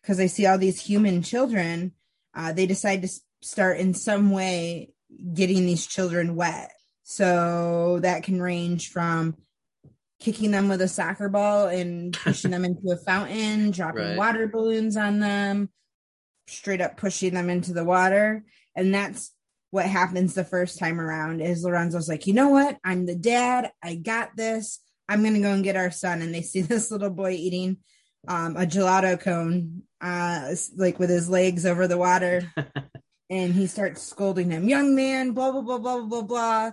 [0.00, 1.92] because they see all these human children,
[2.34, 3.08] uh, they decide to
[3.42, 4.90] start in some way
[5.32, 6.72] getting these children wet.
[7.04, 9.36] So that can range from
[10.20, 14.16] kicking them with a soccer ball and pushing them into a fountain, dropping Right.
[14.18, 15.70] water balloons on them,
[16.46, 18.44] straight up pushing them into the water.
[18.76, 19.32] And that's
[19.70, 22.78] what happens the first time around is Lorenzo's like, you know what?
[22.84, 23.70] I'm the dad.
[23.82, 24.80] I got this.
[25.08, 26.22] I'm gonna go and get our son.
[26.22, 27.78] And they see this little boy eating
[28.28, 32.50] um, a gelato cone, uh, like with his legs over the water.
[33.30, 36.70] and he starts scolding him, young man, blah, blah, blah, blah, blah, blah.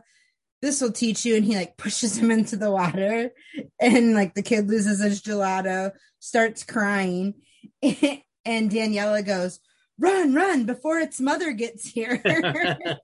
[0.62, 1.36] This will teach you.
[1.36, 3.32] And he like pushes him into the water.
[3.80, 7.36] And like the kid loses his gelato, starts crying.
[7.82, 9.60] and Daniela goes,
[10.00, 12.22] run, run before its mother gets here.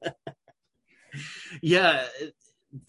[1.62, 2.06] yeah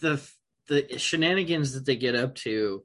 [0.01, 0.21] the
[0.69, 2.85] the shenanigans that they get up to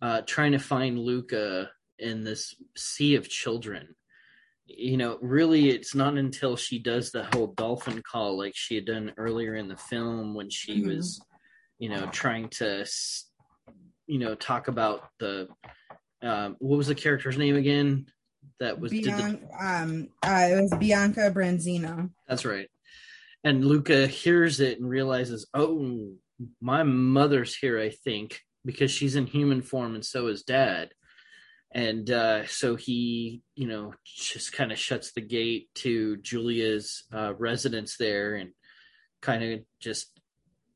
[0.00, 3.94] uh trying to find luca in this sea of children
[4.76, 8.84] you know really it's not until she does the whole dolphin call like she had
[8.84, 10.86] done earlier in the film when she Mhm.
[10.96, 11.20] was
[11.78, 12.84] you know trying to
[14.06, 15.48] you know talk about the
[16.22, 18.06] um what was the character's name again
[18.60, 22.10] that was did the um, uh, it was Bianca Branzino.
[22.28, 22.68] That's right.
[23.42, 26.12] And Luca hears it and realizes, oh,
[26.60, 30.90] my mother's here, I think, because she's in human form and so is dad.
[31.74, 37.34] And uh, so he, you know, just kind of shuts the gate to Julia's uh,
[37.38, 38.50] residence there and
[39.22, 40.10] kind of just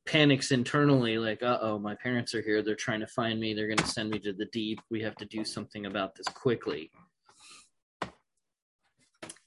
[0.07, 2.63] panics internally like, uh oh, my parents are here.
[2.63, 3.53] They're trying to find me.
[3.53, 4.81] They're going to send me to the deep.
[4.91, 6.91] We have to do something about this quickly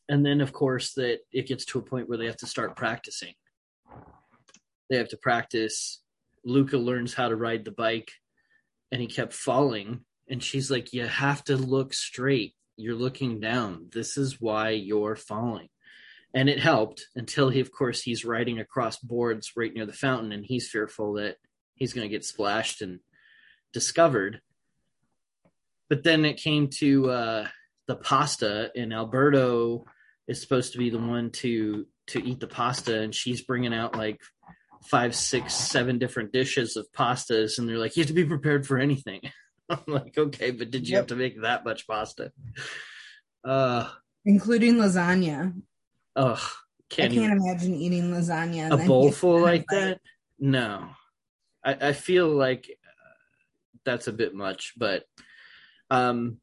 [0.09, 2.75] and then of course that it gets to a point where they have to start
[2.75, 3.33] practicing
[4.89, 6.01] they have to practice
[6.43, 8.11] luca learns how to ride the bike
[8.91, 12.55] and he kept falling and she's like you have to look straight.
[12.77, 13.87] You're looking down.
[13.91, 15.69] This is why you're falling.
[16.33, 20.31] And it helped until he of course he's riding across boards right near the fountain
[20.31, 21.37] and he's fearful that
[21.75, 22.99] he's going to get splashed and
[23.73, 24.41] discovered.
[25.89, 27.47] But then it came to uh
[27.89, 29.83] the pasta, and Alberto
[30.27, 33.97] is supposed to be the one to to eat the pasta, and she's bringing out
[33.97, 34.21] like
[34.85, 38.65] five, six, seven different dishes of pastas, and they're like, "You have to be prepared
[38.65, 39.21] for anything."
[39.71, 41.01] I'm like, "Okay, but did you Yep.
[41.01, 42.31] have to make that much pasta?"
[43.43, 43.89] Uh,
[44.25, 45.53] including lasagna.
[46.15, 48.71] ugh, I can't can't even imagine eating lasagna.
[48.71, 50.01] a bowl full like that
[50.39, 50.89] no
[51.63, 53.13] i, I feel like uh,
[53.85, 55.03] that's a bit much but
[55.89, 56.39] um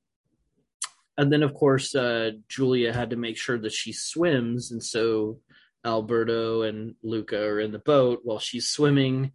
[1.19, 5.41] and then of course uh julia had to make sure that she swims and so
[5.85, 9.33] alberto and luca are in the boat while she's swimming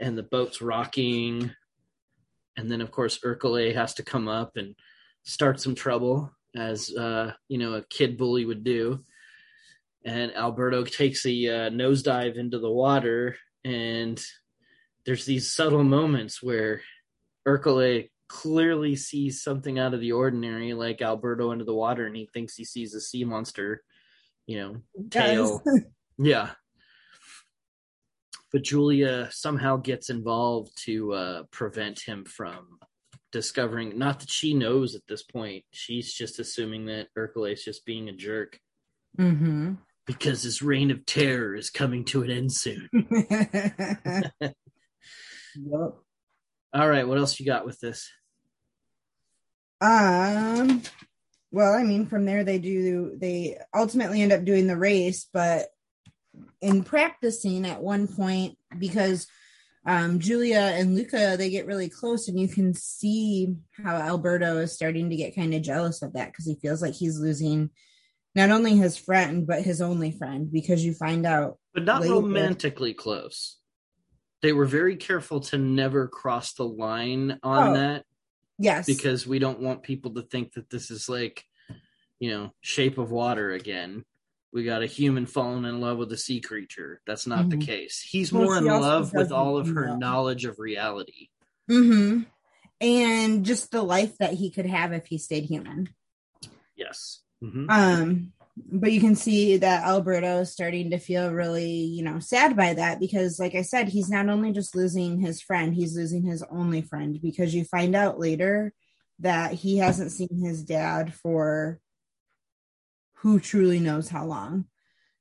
[0.00, 1.50] and the boat's rocking
[2.56, 4.74] and then of course Ercole has to come up and
[5.24, 9.04] start some trouble as uh you know a kid bully would do
[10.06, 14.22] and Alberto takes a uh, nosedive into the water, and
[15.04, 16.80] there's these subtle moments where
[17.46, 22.28] Ercole clearly sees something out of the ordinary, like Alberto into the water, and he
[22.32, 23.82] thinks he sees a sea monster,
[24.46, 24.76] you know,
[25.10, 25.60] tail.
[26.18, 26.52] Yeah.
[28.52, 32.78] But Julia somehow gets involved to uh, prevent him from
[33.32, 33.98] discovering.
[33.98, 38.08] Not that she knows at this point; she's just assuming that Ercole is just being
[38.08, 38.60] a jerk
[39.18, 39.74] mm-hmm.
[40.06, 42.88] because his reign of terror is coming to an end soon.
[42.92, 44.52] yep.
[46.72, 48.10] All right, what else you got with this?
[49.80, 50.82] Um.
[51.52, 53.16] Well, I mean, from there they do.
[53.16, 55.68] They ultimately end up doing the race, but
[56.60, 59.26] in practicing at one point, because
[59.86, 64.72] um, Julia and Luca they get really close, and you can see how Alberto is
[64.72, 67.70] starting to get kind of jealous of that because he feels like he's losing
[68.34, 72.14] not only his friend but his only friend because you find out But not Later.
[72.14, 73.56] romantically close.
[74.42, 78.04] They were very careful to never cross the line on Oh, that
[78.58, 81.44] yes because we don't want people to think that this is like,
[82.18, 84.04] you know, shape of water again.
[84.56, 87.02] We got a human falling in love with a sea creature.
[87.06, 87.66] That's not the Mhm.
[87.66, 88.00] case.
[88.00, 89.96] He's Well, more in love with all of her know.
[89.96, 91.28] knowledge of reality.
[91.68, 92.22] hmm
[92.80, 95.90] and just the life that he could have if he stayed human.
[96.74, 97.20] Yes.
[97.44, 97.70] Mhm.
[97.70, 102.56] Um, but you can see that Alberto is starting to feel really, you know, sad
[102.56, 106.22] by that because, like I said, he's not only just losing his friend, he's losing
[106.22, 108.72] his only friend because you find out later
[109.18, 111.78] that he hasn't seen his dad for
[113.20, 114.66] who truly knows how long.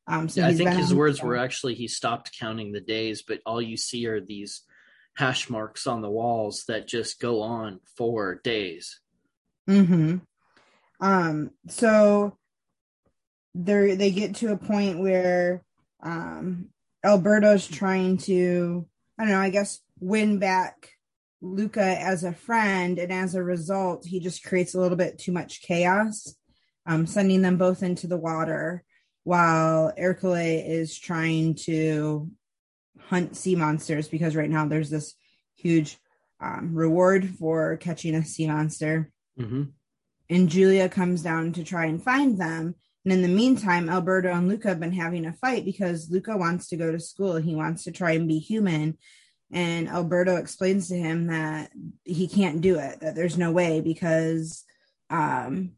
[0.07, 1.27] Um, so Yeah, I think his words own.
[1.27, 4.61] were actually he stopped counting the days, but all you see are these
[5.15, 8.99] hash marks on the walls that just go on for days.
[9.69, 10.17] Mm-hmm.
[10.99, 12.37] Um, so
[13.55, 15.63] they they get to a point where
[16.03, 16.69] um
[17.03, 20.89] Alberto's trying to, I don't know, I guess win back
[21.41, 25.31] Luca as a friend, and as a result, he just creates a little bit too
[25.31, 26.35] much chaos,
[26.85, 28.83] um, sending them both into the water
[29.23, 32.29] while Ercole is trying to
[32.99, 35.15] hunt sea monsters because right now there's this
[35.55, 35.97] huge
[36.39, 39.63] um, reward for catching a sea monster hmm
[40.29, 42.75] and Julia comes down to try and find them.
[43.03, 46.67] And in the meantime, Alberto and Luca have been having a fight because Luca wants
[46.69, 47.35] to go to school.
[47.35, 48.97] He wants to try and be human.
[49.51, 51.71] And Alberto explains to him that
[52.03, 54.63] he can't do it, that there's no way because,
[55.11, 55.73] um,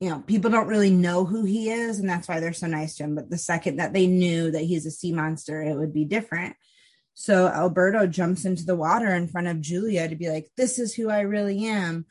[0.00, 1.98] you know, people don't really know who he is.
[1.98, 3.14] And that's why they're so nice to him.
[3.14, 6.56] But the second that they knew that he's a sea monster, it would be different.
[7.14, 10.94] So Alberto jumps into the water in front of Julia to be like, this is
[10.94, 12.06] who I really am.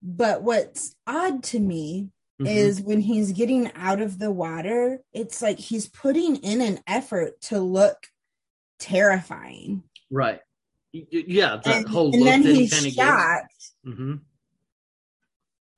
[0.00, 2.10] But what's odd to me
[2.40, 2.46] Mhm.
[2.48, 7.40] is when he's getting out of the water, it's like he's putting in an effort
[7.42, 8.06] to look
[8.78, 9.82] terrifying.
[10.10, 10.40] right.
[10.92, 14.20] Yeah, that And, whole and then he's shocked gives.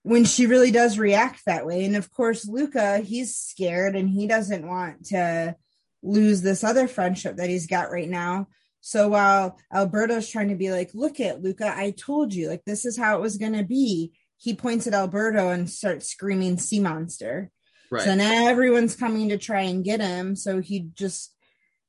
[0.05, 1.85] When she really does react that way.
[1.85, 5.57] And of course, Luca, he's scared and he doesn't want to
[6.03, 8.47] lose this other friendship that he's got right now.
[8.83, 12.85] So while Alberto's trying to be like, look at Luca, I told you, like, this
[12.85, 16.81] is how it was going to be, he points at Alberto and starts screaming, sea
[16.81, 17.51] monster.
[17.91, 18.03] Right.
[18.03, 20.37] So now everyone's coming to try and get him.
[20.37, 21.35] So he just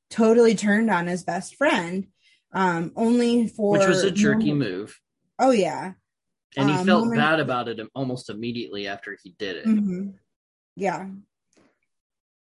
[0.08, 2.06] totally turned on his best friend.
[2.54, 4.98] Um, only for Which was a jerky move.
[5.38, 5.92] Oh yeah.
[6.56, 9.66] And he Um, felt moment- bad about it almost immediately after he did it.
[9.66, 10.14] Mhm.
[10.74, 11.08] Yeah.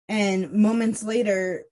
[0.09, 1.64] And moments later,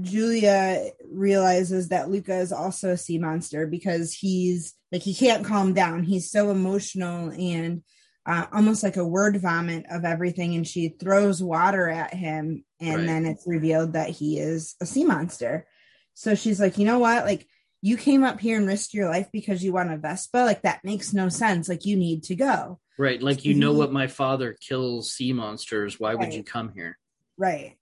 [0.00, 5.72] Julia realizes that Luca is also a sea monster because he's like he can't calm
[5.74, 6.02] down.
[6.02, 7.82] He's so emotional and
[8.26, 10.54] uh, almost like a word vomit of everything.
[10.54, 13.06] And she throws water at him, and Right.
[13.06, 15.66] then it's revealed that he is a sea monster.
[16.14, 17.24] So she's like, you know what?
[17.26, 17.46] Like
[17.84, 20.38] you came up here and risked your life because you want a Vespa.
[20.38, 21.68] Like that makes no sense.
[21.68, 22.80] Like you need to go.
[22.98, 23.22] Right.
[23.22, 26.00] Like you know what my father kills sea monsters.
[26.00, 26.98] Why would you come here?
[27.36, 27.76] Right.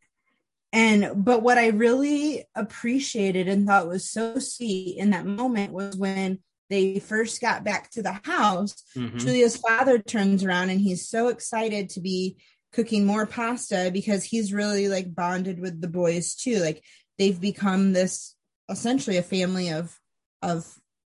[0.72, 5.96] And but what I really appreciated and thought was so sweet in that moment was
[5.96, 9.20] when they first got back to the house, Mhm.
[9.20, 12.38] Julia's father turns around and he's so excited to be
[12.72, 16.56] cooking more pasta because he's really like bonded with the boys too.
[16.58, 16.82] Like
[17.18, 18.34] they've become this
[18.72, 19.98] essentially a family of
[20.42, 20.66] of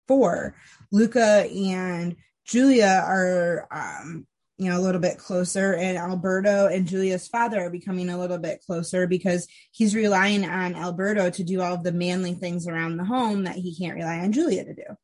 [0.07, 0.55] four.
[0.91, 4.25] Luca and Julia are um
[4.57, 8.37] you know a little bit closer and Alberto and Julia's father are becoming a little
[8.37, 12.97] bit closer because he's relying on Alberto to do all of the manly things around
[12.97, 14.97] the home that he can't rely on Julia to do.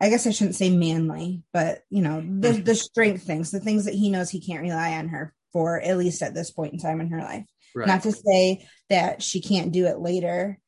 [0.00, 3.86] I guess I shouldn't say manly, but you know, the the strength things, the things
[3.86, 6.78] that he knows he can't rely on her for, at least at this point in
[6.78, 7.46] time in her life.
[7.74, 7.88] Right.
[7.88, 10.58] Not to say that she can't do it later.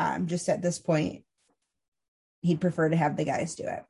[0.00, 1.24] Um, just at this point,
[2.40, 3.84] he'd prefer to have the guys do it.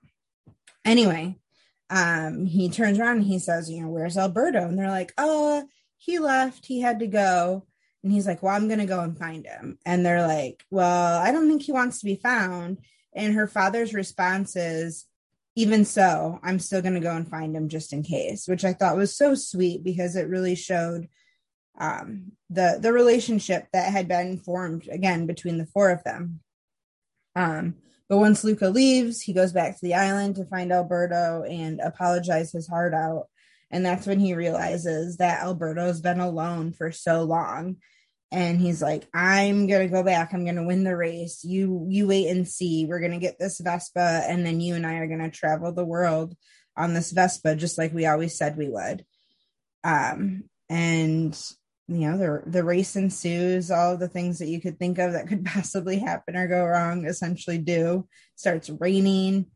[0.84, 1.38] Anyway,
[1.88, 4.66] um, he turns around and he says, you know, where's Alberto?
[4.66, 5.64] And they're like, oh,
[5.98, 7.64] he left, he had to go.
[8.02, 9.78] And he's like, well, I'm going to go and find him.
[9.86, 12.78] And they're like, well, I don't think he wants to be found.
[13.14, 15.06] And her father's response is,
[15.54, 18.72] even so, I'm still going to go and find him just in case, which I
[18.72, 21.08] thought was so sweet because it really showed
[21.78, 26.40] um, the the relationship that had been formed again between the four of them.
[27.36, 27.76] Um,
[28.08, 32.50] but once Luca leaves, he goes back to the island to find Alberto and apologize
[32.50, 33.28] his heart out.
[33.70, 37.76] And that's when he realizes that Alberto's been alone for so long.
[38.32, 40.32] And he's like, I'm gonna go back.
[40.32, 41.44] I'm gonna win the race.
[41.44, 42.84] You you wait and see.
[42.84, 46.36] We're gonna get this Vespa, and then you and I are gonna travel the world
[46.76, 49.04] on this Vespa, just like we always said we would.
[49.82, 51.36] Um, and
[51.90, 55.26] you know, the the race ensues, all the things that you could think of that
[55.26, 58.06] could possibly happen or go wrong essentially do.
[58.36, 59.46] Starts raining.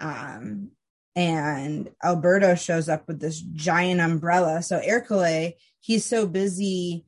[0.00, 0.70] Um,
[1.14, 4.62] and Alberto shows up with this giant umbrella.
[4.62, 7.04] So Ercole, he's so busy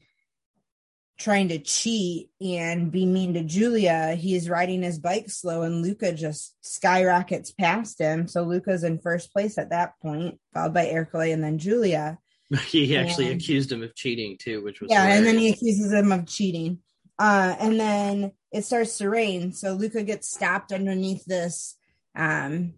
[1.18, 6.12] trying to cheat and be mean to Julia, he's riding his bike slow, and Luca
[6.12, 8.26] just skyrockets past him.
[8.28, 12.18] So Luca's in first place at that point, followed by Ercole and then Julia.
[12.68, 15.92] he actually And- accused him of cheating too, which was Yeah, and then he accuses
[15.92, 16.78] him of cheating.
[17.18, 21.76] Uh, and then it starts to rain, so Luca gets stopped underneath this
[22.16, 22.74] um,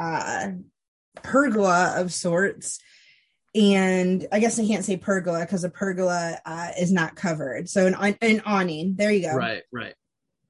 [0.00, 0.48] uh,
[1.22, 2.80] pergola of sorts.
[3.54, 7.70] And I guess I can't say pergola because a pergola uh, is not covered.
[7.70, 8.96] So an, an awning.
[8.96, 9.34] There you go.
[9.34, 9.94] right, right.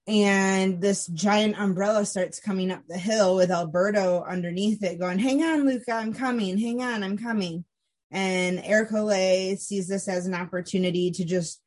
[0.08, 5.42] And this giant umbrella starts coming up the hill with Alberto underneath it, going, Hang
[5.42, 6.58] on, Luca, I'm coming.
[6.58, 7.64] Hang on, I'm coming.
[8.10, 11.60] And Ercole sees this as an opportunity to just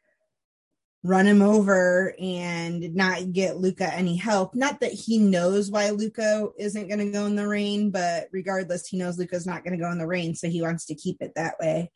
[1.02, 4.54] run him over and not get Luca any help.
[4.54, 8.88] Not that he knows why Luca isn't going to go in the rain, but regardless,
[8.88, 11.22] he knows Luca's not going to go in the rain, so he wants to keep
[11.22, 11.92] it that way.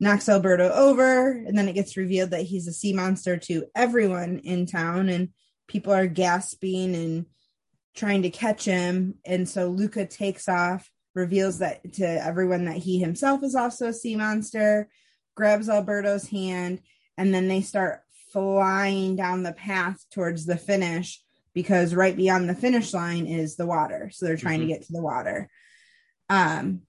[0.00, 4.40] Knocks Alberto over, and then it gets revealed that he's a sea monster to everyone
[4.40, 5.30] in town, and
[5.66, 7.26] people are gasping and
[7.94, 9.14] trying to catch him.
[9.24, 13.92] And so Luca takes off, reveals that to everyone that he himself is also a
[13.92, 14.88] sea monster,
[15.34, 16.80] grabs Alberto's hand,
[17.16, 18.02] and then they start
[18.32, 21.22] flying down the path towards the finish
[21.54, 24.10] because right beyond the finish line is the water.
[24.12, 24.62] So they're trying Mhm.
[24.64, 25.48] to get to the water.
[26.28, 26.82] Um,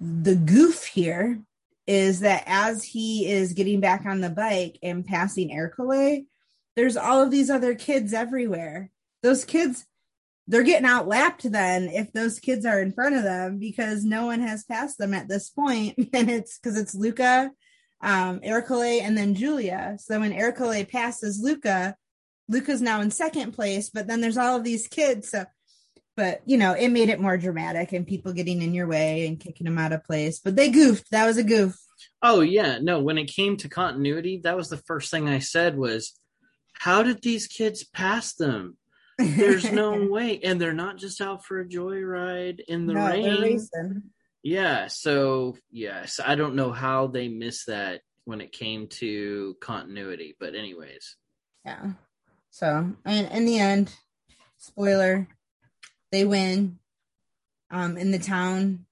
[0.00, 1.40] the goof here
[1.86, 6.26] is that as he is getting back on the bike and passing Ercole,
[6.74, 8.90] there's all of these other kids everywhere.
[9.22, 9.86] Those kids,
[10.48, 14.40] they're getting outlapped then if those kids are in front of them because no one
[14.40, 17.50] has passed them at this point, and it's because it's Luca,
[18.00, 19.96] um, Ercole, and then Julia.
[19.98, 21.96] So when Ercole passes Luca,
[22.48, 25.30] Luca's now in second place, but then there's all of these kids.
[25.30, 25.44] So,
[26.16, 29.40] but you know, it made it more dramatic and people getting in your way and
[29.40, 30.38] kicking them out of place.
[30.38, 31.10] But they goofed.
[31.10, 31.76] That was a goof.
[32.22, 33.00] Oh yeah, no.
[33.00, 36.18] When it came to continuity, that was the first thing I said was,
[36.74, 38.76] "How did these kids pass them?
[39.18, 43.60] There's no way." And they're not just out for a joyride in the No, rain.
[44.42, 44.86] Yeah.
[44.88, 50.36] So yes, I don't know how they missed that when it came to continuity.
[50.38, 51.16] But anyways,
[51.64, 51.92] Yeah.
[52.50, 53.94] So, and in the end,
[54.56, 55.28] spoiler,
[56.10, 56.78] they win
[57.70, 58.86] um, in the town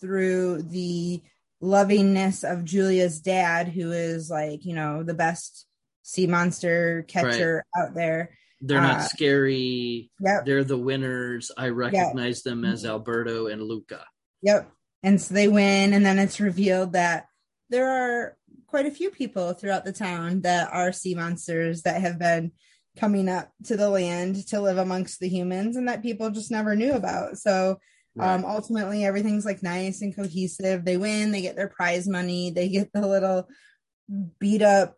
[0.00, 1.22] through the
[1.60, 5.66] lovingness of Julia's dad, who is like, you know, the best
[6.02, 8.30] sea monster catcher out there.
[8.60, 10.10] They're Uh, not scary.
[10.20, 10.44] Yep.
[10.46, 11.50] They're the winners.
[11.56, 14.04] I recognize them as Alberto and Luca.
[14.42, 14.70] Yep.
[15.02, 15.92] And so they win.
[15.92, 17.26] And then it's revealed that
[17.68, 18.36] there are
[18.66, 22.52] quite a few people throughout the town that are sea monsters that have been
[22.96, 26.74] coming up to the land to live amongst the humans and that people just never
[26.74, 27.36] knew about.
[27.36, 27.78] So
[28.18, 30.84] um, ultimately everything's like nice and cohesive.
[30.84, 33.46] They win, they get their prize money, they get the little
[34.40, 34.96] beat up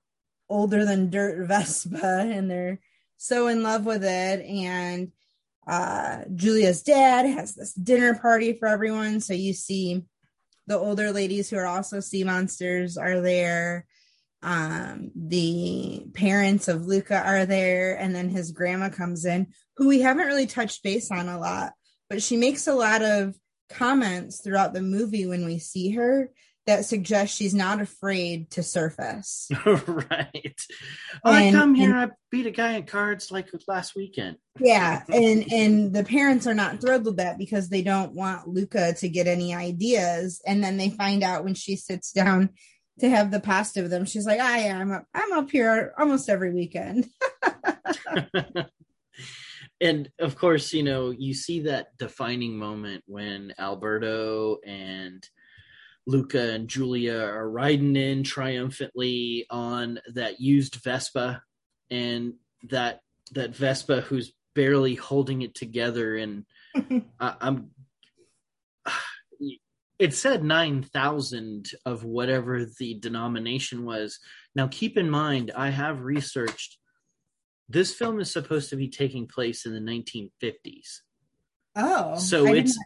[0.49, 2.79] older than dirt Vespa and they're
[3.19, 5.12] so in love with it and
[5.69, 9.21] uh, Julia's dad has this dinner party for everyone.
[9.21, 10.03] So you see
[10.66, 13.87] the older ladies who are also sea monsters are there.
[14.43, 20.01] Um, the parents of Luca are there, and then his grandma comes in, who we
[20.01, 21.73] haven't really touched base on a lot,
[22.09, 23.35] but she makes a lot of
[23.69, 26.31] comments throughout the movie when we see her
[26.69, 29.49] that suggests she's not afraid to surface.
[29.64, 30.61] right.
[31.25, 34.37] Oh, I come here, and, I beat a guy at cards like last weekend.
[34.61, 38.93] Yeah, and and the parents are not thrilled with that because they don't want Luca
[38.99, 42.51] to get any ideas, and then they find out when she sits down
[43.01, 46.29] to have the pasta with them, she's like, "I am, up, I'm up here almost
[46.29, 47.09] every weekend."
[49.81, 55.27] and of course, you know, you see that defining moment when Alberto and
[56.09, 61.43] Luca and Julia are riding in triumphantly on that used Vespa
[61.91, 62.33] and
[62.71, 63.01] that
[63.33, 66.47] that Vespa who's barely holding it together and
[67.21, 67.71] I, I'm
[69.99, 74.19] it said 9000 of whatever the denomination was.
[74.55, 76.79] Now keep in mind I have researched
[77.69, 81.01] this film is supposed to be taking place in the 1950s.
[81.77, 82.79] Oh, so it's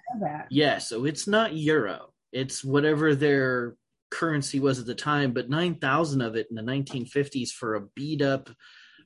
[0.50, 3.76] yeah, so it's not euro it's whatever their
[4.10, 8.22] currency was at the time, but 9,000 of it in the 1950s for a beat
[8.22, 8.50] up,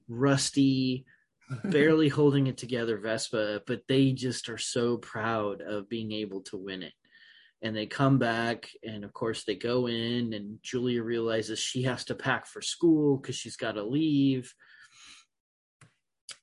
[0.09, 1.05] rusty,
[1.65, 6.57] barely holding it together Vespa, but they just are so proud of being able to
[6.57, 6.93] win it.
[7.63, 12.05] And they come back, and of course, they go in, and Julia realizes she has
[12.07, 14.53] to pack for school because she's got to leave.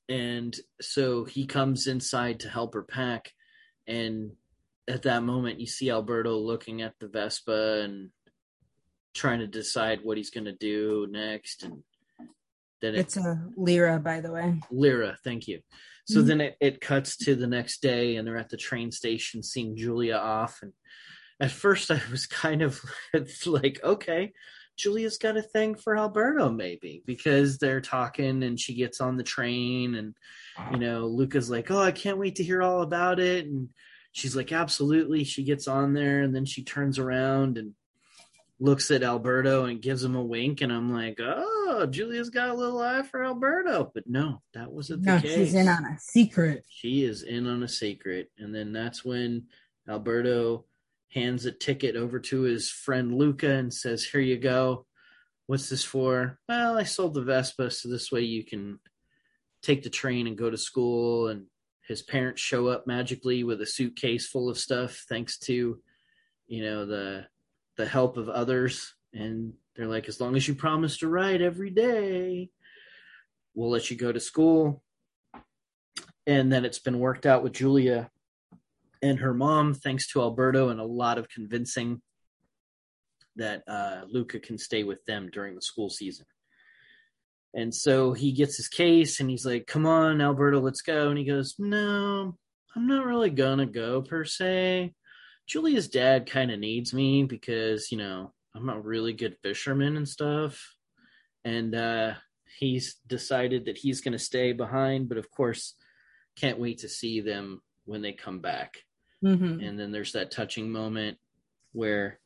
[0.08, 3.30] And so he comes inside to help her pack,
[3.86, 4.32] and
[4.88, 8.10] at that moment you see Alberto looking at the Vespa and
[9.14, 11.82] trying to decide what he's going to do next and
[12.82, 14.60] then it, it's a lira by the way.
[14.70, 15.60] lira thank you.
[16.06, 16.28] So mm-hmm.
[16.28, 19.76] then it, it cuts to the next day and they're at the train station seeing
[19.76, 20.72] Julia off and
[21.40, 22.80] at first I was kind of
[23.46, 24.32] like okay
[24.76, 29.22] Julia's got a thing for Alberto maybe because they're talking and she gets on the
[29.22, 30.14] train and
[30.72, 33.68] you know Luca's like oh I can't wait to hear all about it and
[34.14, 35.24] she's like, absolutely.
[35.24, 37.74] She gets on there and then she turns around and
[38.60, 40.60] looks at Alberto and gives him a wink.
[40.60, 43.90] And I'm like, oh, Julia's got a little eye for Alberto.
[43.92, 45.34] But no, that wasn't no, the case.
[45.34, 46.64] She's in on a secret.
[46.68, 48.30] She is in on a secret.
[48.38, 49.46] And then that's when
[49.88, 50.64] Alberto
[51.08, 54.86] hands a ticket over to his friend Luca and says, here you go.
[55.46, 56.38] What's this for?
[56.48, 58.78] Well, I sold the Vespa so this way you can
[59.60, 61.46] take the train and go to school and
[61.86, 65.78] his parents show up magically with a suitcase full of stuff thanks to
[66.46, 67.26] you know the
[67.76, 68.94] the help of others.
[69.12, 72.50] And they're like as long as you promise to write every day
[73.54, 74.82] we'll let you go to school.
[76.26, 78.10] And then it's been worked out with julia
[79.02, 82.00] and her mom thanks to alberto and a lot of convincing
[83.36, 86.24] that uh, luca can stay with them during the school season
[87.54, 91.08] and so he gets his case and he's like, Come on, Alberto, let's go.
[91.08, 92.36] And he goes, No,
[92.74, 94.92] I'm not really gonna go per se.
[95.46, 100.08] Julia's dad kind of needs me because, you know, I'm a really good fisherman and
[100.08, 100.74] stuff.
[101.44, 102.14] And uh,
[102.58, 105.74] he's decided that he's going to stay behind, but of course,
[106.36, 108.78] can't wait to see them when they come back.
[109.24, 109.60] Mm-hmm.
[109.60, 111.18] And then there's that touching moment
[111.72, 112.18] where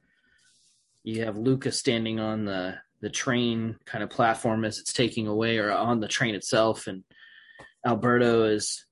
[1.03, 5.59] you have Luca standing on the the train kind of platform as it's taking away
[5.59, 7.05] or on the train itself and
[7.87, 8.85] Alberto is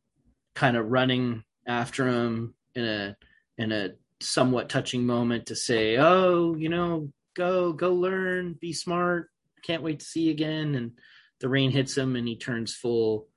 [0.55, 3.17] kind of running after him in a
[3.59, 3.91] in a
[4.21, 9.31] somewhat touching moment to say, "Oh, you know, go go learn, be smart.
[9.63, 10.93] Can't wait to see you again." And
[11.41, 13.29] the rain hits him and he turns full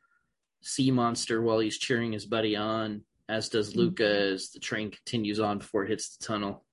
[0.61, 3.79] sea monster while he's cheering his buddy on, as does mm-hmm.
[3.79, 6.63] Luca as the train continues on before it hits the tunnel.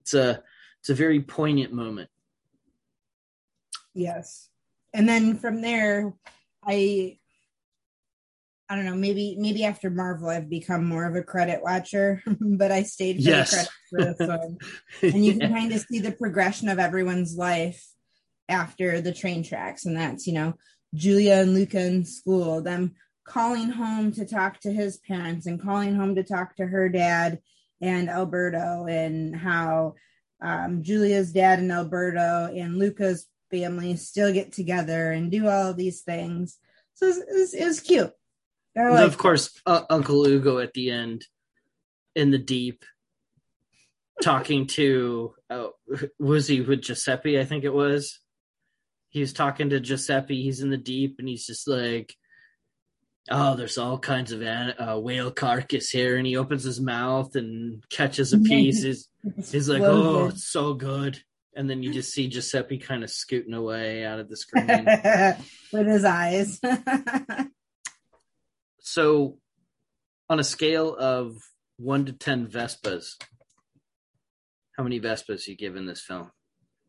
[0.00, 0.42] It's a
[0.80, 2.08] it's a very poignant moment.
[3.94, 4.48] Yes.
[4.92, 6.14] And then from there,
[6.64, 7.18] I
[8.68, 12.70] I don't know, maybe maybe after Marvel I've become more of a credit watcher, but
[12.70, 13.50] I stayed for yes.
[13.50, 14.58] the credits for the film.
[15.14, 15.46] and you yeah.
[15.46, 17.84] can kind of see the progression of everyone's life
[18.48, 19.86] after the train tracks.
[19.86, 20.54] And that's, you know,
[20.94, 25.94] Julia and Luca in school, them calling home to talk to his parents and calling
[25.94, 27.40] home to talk to her dad
[27.80, 29.94] and Alberto and how
[30.42, 36.02] um, Julia's dad and Alberto and Luca's families still get together and do all these
[36.02, 36.58] things.
[36.94, 38.12] So it was, it was, it was cute.
[38.74, 41.26] And of course, uh, Uncle Ugo at the end
[42.14, 42.84] in the deep
[44.22, 45.34] talking to
[46.18, 47.40] was he with Giuseppe?
[47.40, 48.20] I think it was.
[49.08, 50.42] He was talking to Giuseppe.
[50.42, 52.14] He's in the deep, and he's just like,
[53.30, 57.34] "Oh, there's all kinds of an- uh, whale carcass here." And he opens his mouth
[57.34, 58.82] and catches a piece.
[58.82, 59.08] He's,
[59.50, 61.20] he's like, "Oh, it's so good."
[61.56, 64.66] And then you just see Giuseppe kind of scooting away out of the screen.
[65.72, 66.60] with his eyes.
[68.80, 69.36] so,
[70.28, 71.36] on a scale of
[71.76, 73.16] one to ten Vespas,
[74.76, 76.30] how many Vespas you give in this film?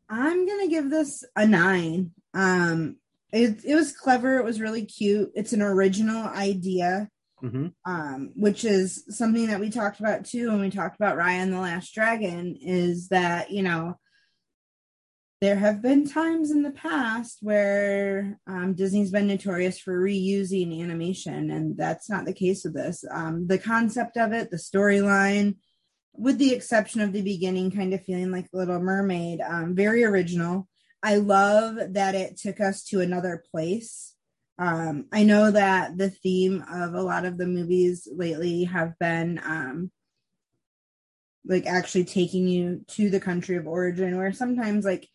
[0.10, 2.12] I'm gonna give this a nine.
[2.34, 2.98] Um,
[3.34, 4.38] it it was clever.
[4.38, 5.32] It was really cute.
[5.36, 7.10] It's an original idea,
[7.44, 7.70] Mm-hmm.
[7.92, 11.52] um, which is something that we talked about too when we talked about Raya and
[11.52, 12.56] the Last Dragon.
[12.62, 13.98] Is that you know
[15.42, 21.50] there have been times in the past where um, Disney's been notorious for reusing animation,
[21.50, 23.04] and that's not the case with this.
[23.12, 25.56] Um, the concept of it, the storyline,
[26.14, 30.68] with the exception of the beginning, kind of feeling like Little Mermaid, um, very original.
[31.02, 34.14] I love that it took us to another place.
[34.60, 39.42] Um, I know that the theme of a lot of the movies lately have been
[39.44, 39.92] um,
[41.46, 45.08] like actually taking you to the country of origin, where sometimes, like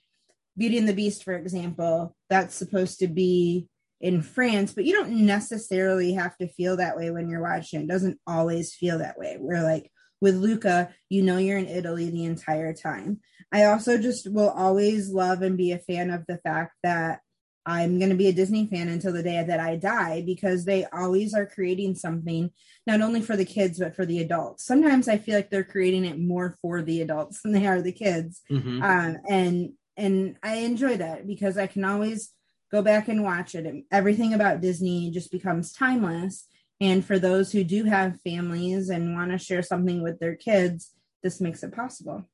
[0.56, 3.68] Beauty and the Beast, for example, that's supposed to be
[4.00, 7.82] in France, but you don't necessarily have to feel that way when you're watching.
[7.82, 9.36] It doesn't always feel that way.
[9.38, 9.90] We're like,
[10.20, 13.20] with Luca, you know you're in Italy the entire time.
[13.52, 17.20] I also just will always love and be a fan of the fact that
[17.66, 20.84] I'm going to be a Disney fan until the day that I die because they
[20.86, 22.50] always are creating something
[22.86, 24.64] not only for the kids but for the adults.
[24.64, 27.92] Sometimes I feel like they're creating it more for the adults than they are the
[27.92, 28.40] kids.
[28.50, 28.82] Mm-hmm.
[28.82, 32.32] Um, and and I enjoy that because I can always
[32.70, 33.64] go back and watch it.
[33.66, 36.48] And everything about Disney just becomes timeless.
[36.80, 40.92] And for those who do have families and want to share something with their kids,
[41.22, 42.24] this makes it possible.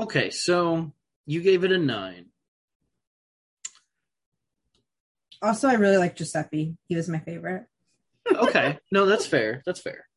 [0.00, 0.92] Okay, so
[1.26, 2.26] you gave it a nine.
[5.42, 6.76] Also, I really like Giuseppe.
[6.88, 7.66] He was my favorite.
[8.34, 9.62] Okay, no, that's fair.
[9.64, 10.08] That's fair.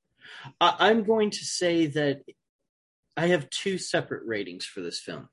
[0.60, 2.24] I- I'm going to say that
[3.16, 5.30] I have two separate ratings for this film.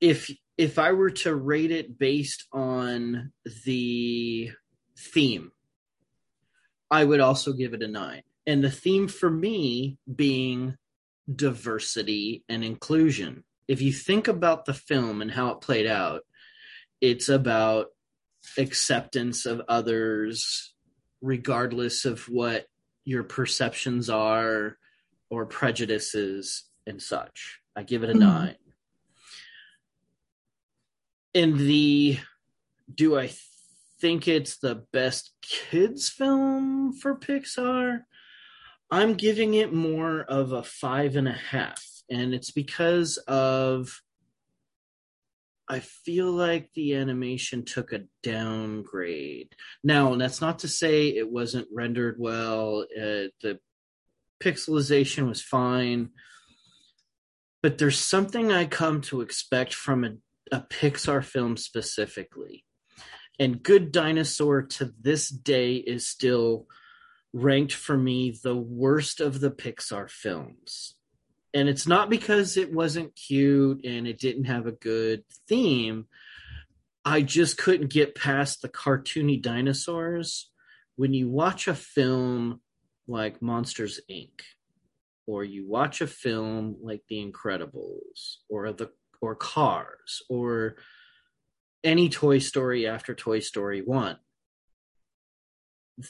[0.00, 3.32] If if I were to rate it based on
[3.64, 4.50] the
[4.98, 5.52] theme,
[6.90, 8.22] I would also give it a nine.
[8.46, 10.76] And the theme for me being
[11.34, 13.44] diversity and inclusion.
[13.68, 16.22] If you think about the film and how it played out,
[17.00, 17.88] it's about
[18.58, 20.74] acceptance of others,
[21.20, 22.66] regardless of what
[23.04, 24.76] your perceptions are
[25.30, 27.60] or prejudices and such.
[27.76, 28.18] I give it a Mhm.
[28.18, 28.56] nine.
[31.32, 32.18] In the
[32.92, 33.30] do I
[34.00, 38.00] think it's the best kids film for Pixar?
[38.90, 41.84] I'm giving it more of a five and a half.
[42.10, 44.00] And it's because of
[45.68, 49.54] I feel like the animation took a downgrade.
[49.84, 52.86] Now, that's not to say it wasn't rendered well.
[52.90, 53.60] Uh, the
[54.42, 56.10] pixelization was fine.
[57.62, 60.16] But there's something I come to expect from a,
[60.52, 62.64] a Pixar film specifically.
[63.38, 66.66] And Good Dinosaur to this day is still
[67.32, 70.94] ranked for me the worst of the Pixar films.
[71.54, 76.06] And it's not because it wasn't cute and it didn't have a good theme.
[77.04, 80.50] I just couldn't get past the cartoony dinosaurs.
[80.96, 82.60] When you watch a film
[83.08, 84.42] like Monsters Inc.,
[85.26, 88.90] or you watch a film like The Incredibles, or the
[89.20, 90.76] or Cars, or
[91.84, 94.16] any Toy Story after Toy Story 1,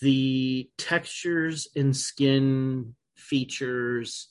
[0.00, 4.28] the textures and skin features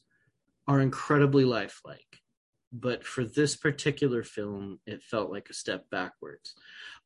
[0.67, 2.19] are incredibly lifelike.
[2.71, 6.53] But for this particular film, it felt like a step backwards.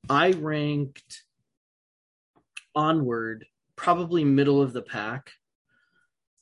[0.09, 1.23] I ranked
[2.75, 3.45] Onward
[3.75, 5.31] probably middle of the pack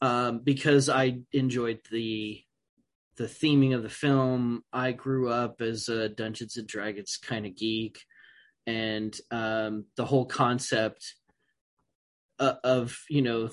[0.01, 2.41] um, because I enjoyed the
[3.21, 4.63] the theming of the film.
[4.73, 7.99] I grew up as a Dungeons and Dragons kind of geek,
[8.65, 11.15] and um, the whole concept
[12.39, 13.49] uh, of you know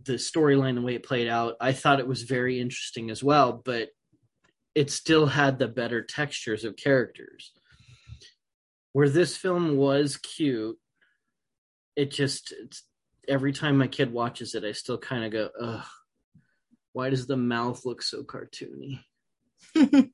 [0.00, 3.60] the storyline, the way it played out, I thought it was very interesting as well.
[3.64, 3.88] But
[4.74, 7.52] it still had the better textures of characters.
[8.92, 10.78] Where this film was cute,
[11.96, 12.54] it just
[13.28, 15.84] every time my kid watches it, I still kind of go, ugh.
[16.92, 19.00] Why does the mouth look so cartoony?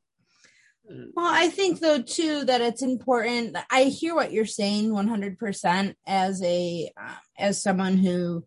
[1.14, 3.56] Well, I think though too that it's important.
[3.70, 8.44] I hear what you're saying 100% as a uh, as someone who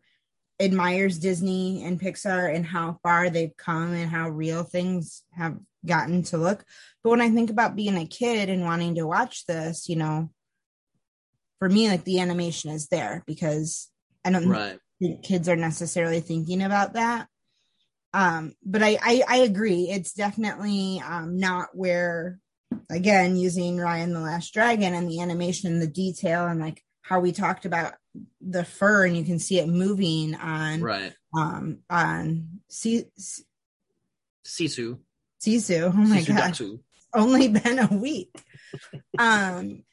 [0.59, 6.23] admires Disney and Pixar and how far they've come and how real things have gotten
[6.23, 6.63] to look.
[7.03, 10.29] But when I think about being a kid and wanting to watch this, you know,
[11.59, 13.89] for me like the animation is there because
[14.25, 14.79] I don't Right.
[14.99, 17.27] think kids are necessarily thinking about that.
[18.13, 19.89] Um, but I, I I agree.
[19.89, 22.39] It's definitely um not where
[22.89, 27.19] again using Raya and the Last Dragon and the animation, the detail, and like how
[27.19, 27.93] we talked about
[28.41, 31.13] the fur, and you can see it moving on Right.
[31.37, 33.43] um on C- C-
[34.45, 34.99] Sisu.
[35.41, 35.83] Sisu.
[35.87, 36.61] Oh my Sisu gosh,
[37.13, 38.35] only been a week.
[39.17, 39.83] um,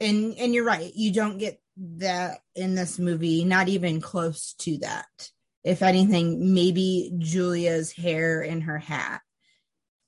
[0.00, 0.92] and and you're right.
[0.94, 3.44] You don't get that in this movie.
[3.44, 5.30] Not even close to that.
[5.64, 9.22] If anything, maybe Julia's hair and her hat.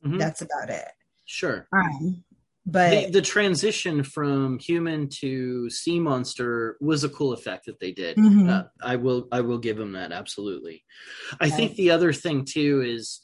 [0.04, 0.18] Mhm.
[0.18, 0.86] That's about it.
[1.24, 1.66] Sure.
[1.72, 2.22] Um,
[2.66, 7.92] but the, the transition from human to sea monster was a cool effect that they
[7.92, 8.16] did.
[8.16, 8.48] Mhm.
[8.50, 10.84] Uh, I will I will give them that absolutely.
[11.40, 13.20] I think the other thing too is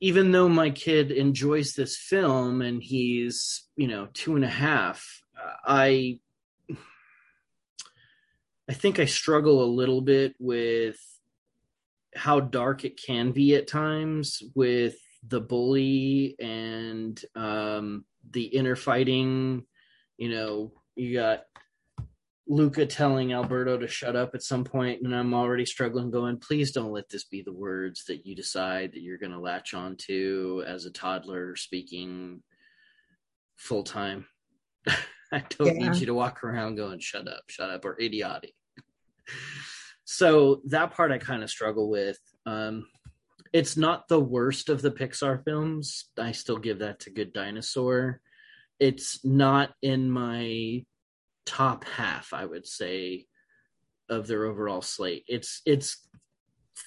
[0.00, 5.22] even though my kid enjoys this film and he's you know two and a half,
[5.64, 6.20] I
[8.68, 10.98] I think I struggle a little bit with
[12.14, 14.96] how dark it can be at times with
[15.26, 19.64] the bully and um, the inner fighting.
[20.16, 21.44] You know, you got
[22.48, 26.72] Luca telling Alberto to shut up at some point, and I'm already struggling, going, please
[26.72, 29.96] don't let this be the words that you decide that you're going to latch on
[30.06, 32.42] to as a toddler speaking
[33.56, 34.26] full time.
[35.32, 35.90] I don't Yeah.
[35.90, 38.54] need you to walk around going, shut up, shut up, or idiotic.
[40.04, 42.18] So that part I kind of struggle with.
[42.44, 42.86] Um,
[43.52, 46.10] it's not the worst of the Pixar films.
[46.18, 48.20] I still give that to Good Dinosaur.
[48.78, 50.84] It's not in my
[51.44, 53.26] top half, I would say,
[54.08, 55.24] of their overall slate.
[55.26, 56.06] It's it's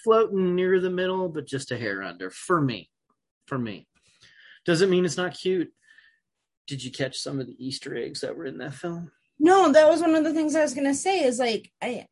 [0.04, 2.90] floating near the middle, but just a hair under for me.
[3.48, 3.88] For me.
[4.66, 5.74] Doesn't mean it's not cute.
[6.70, 9.12] Did you catch some of the Easter eggs that were in that film?
[9.40, 11.24] no, that was one of the things I was gonna say.
[11.24, 12.06] Is like I.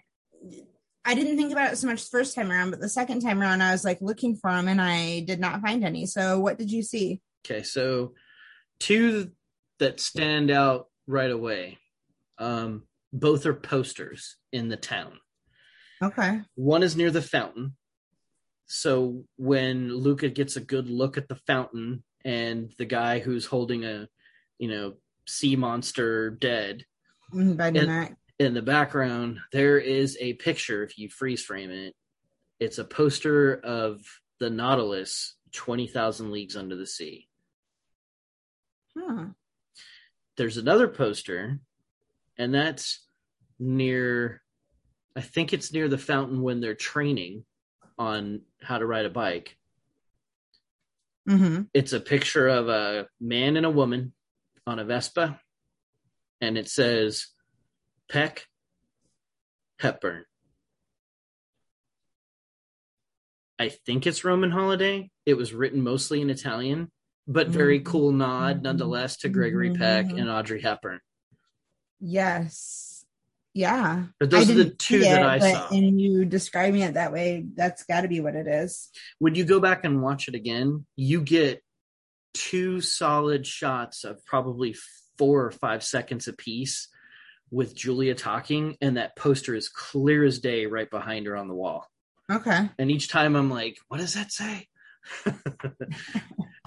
[1.06, 3.40] I didn't think about it so much the first time around, but the second time
[3.40, 6.06] around, I was like looking for them and I did not find any.
[6.06, 7.22] So, what did you see?
[7.46, 8.14] Okay, so
[8.80, 9.32] two
[9.80, 11.78] that stand out right away.
[12.40, 12.84] Um,
[13.14, 15.14] both are posters in the town.
[16.02, 16.42] Okay.
[16.56, 17.76] One is near the fountain.
[18.66, 23.86] So when Luca gets a good look at the fountain and the guy who's holding
[23.86, 24.10] a,
[24.60, 24.94] you know,
[25.26, 26.86] sea monster dead
[27.34, 30.84] Mhm, By And- in the background, there is a picture.
[30.84, 31.96] If you freeze frame it,
[32.60, 34.02] it's a poster of
[34.40, 37.28] the Nautilus 20,000 leagues under the sea.
[38.98, 39.26] Huh.
[40.38, 41.60] there's another poster
[42.38, 43.06] and that's
[43.60, 44.42] near
[45.16, 47.46] i think it's near the fountain when they're training
[48.00, 49.56] on how to ride a bike
[51.30, 51.64] mm-hmm.
[51.76, 54.14] it's a picture of a man and a woman
[54.68, 55.40] on a vespa
[56.42, 57.28] and it says
[58.12, 58.46] peck
[59.80, 60.26] hepburn
[63.58, 66.92] i think it's roman holiday it was written mostly in italian
[67.28, 67.86] but very Mhm.
[67.86, 70.20] cool nod nonetheless to gregory peck Mhm.
[70.22, 71.00] and audrey hepburn
[72.00, 73.06] Yes.
[73.56, 74.08] Yeah.
[74.20, 77.48] but those are the two see that i saw in you describing it that way,
[77.56, 78.92] that's got to be what it is.
[79.18, 81.64] when you go back and watch it again, you get
[82.34, 84.76] two solid shots of probably
[85.18, 86.88] four or five seconds apiece
[87.50, 91.56] with Julia talking, and that poster is clear as day right behind her on the
[91.56, 91.88] wall.
[92.32, 92.70] Okay.
[92.78, 94.68] And each time I'm like, what does that say?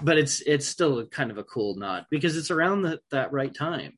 [0.01, 3.53] but it's it's still kind of a cool nod because it's around the, that right
[3.53, 3.93] time.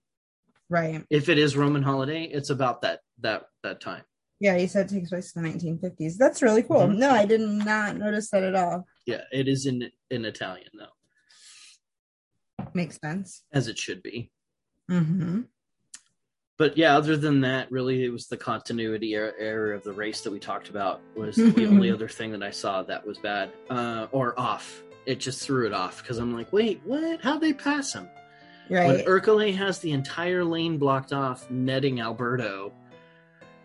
[0.69, 1.03] Right.
[1.09, 4.03] If it is Roman holiday, it's about that that that time.
[4.41, 4.57] Yeah.
[4.57, 6.17] You said it takes place in the 1950s.
[6.17, 6.81] That's really cool.
[6.81, 6.97] Mhm.
[6.97, 8.85] No, I did not notice that at all.
[9.05, 10.93] Yeah, it is in in Italian though,
[12.73, 13.43] Makes sense.
[13.51, 14.31] as it should be.
[14.87, 15.41] hmm
[16.55, 20.21] but yeah, other than that, really, it was the continuity er- error of the race
[20.21, 23.49] that we talked about was the only other thing that I saw that was bad
[23.71, 24.83] uh, or off.
[25.07, 27.21] It just threw it off because I'm like, wait, what?
[27.21, 28.07] How'd they pass him?
[28.67, 29.05] When Right.
[29.05, 32.71] Ercole has the entire lane blocked off, netting Alberto.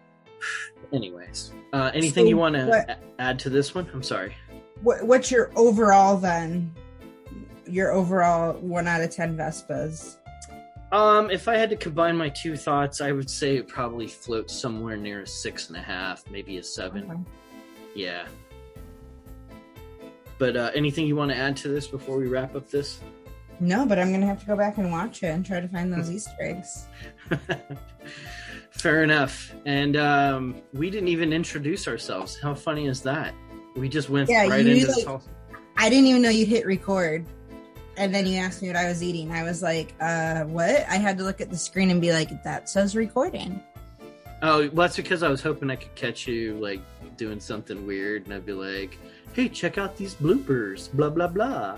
[0.93, 3.89] Anyways, uh, anything So you want to add to this one?
[3.93, 4.35] I'm sorry.
[4.83, 6.73] What, what's your overall then?
[7.69, 10.17] Your overall one out of 10 Vespas.
[10.91, 14.55] Um, if I had to combine my two thoughts, I would say it probably floats
[14.55, 17.11] somewhere near a six and a half, maybe a seven.
[17.11, 17.21] Okay.
[17.95, 18.27] Yeah.
[20.39, 23.01] But uh, anything you want to add to this before we wrap up this?
[23.61, 25.93] No, but I'm gonna have to go back and watch it and try to find
[25.93, 26.87] those Easter eggs.
[28.71, 29.53] Fair enough.
[29.67, 32.39] And um, we didn't even introduce ourselves.
[32.41, 33.35] How funny is that?
[33.77, 35.23] We just went Yeah, right into this like- whole.
[35.77, 37.25] I didn't even know you hit record.
[37.99, 39.33] And then you asked me what I was eating.
[39.33, 40.87] I was like, uh, what?
[40.89, 43.61] I had to look at the screen and be like, that says recording.
[44.41, 46.81] Oh, well, that's because I was hoping I could catch you like
[47.17, 48.97] doing something weird, and I'd be like,
[49.33, 51.77] "Hey, check out these bloopers." Blah blah blah.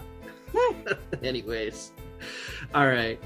[1.23, 1.93] Anyways,
[2.75, 3.19] all right.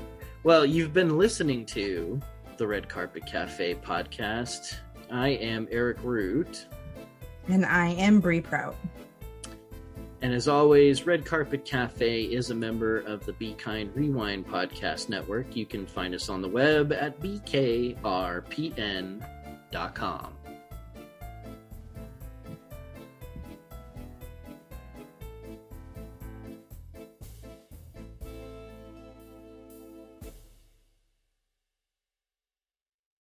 [0.45, 2.21] Well, you've been listening to
[2.59, 4.77] the Red Carpet Cafe podcast.
[5.11, 6.67] I am Eric Root,
[7.49, 8.77] And I am Brie Prout.
[10.25, 15.11] And as always, Red Carpet Cafe is a member of the Be Kind Rewind podcast
[15.11, 15.55] network.
[15.55, 17.93] You can find us on the web at bkrpn.com.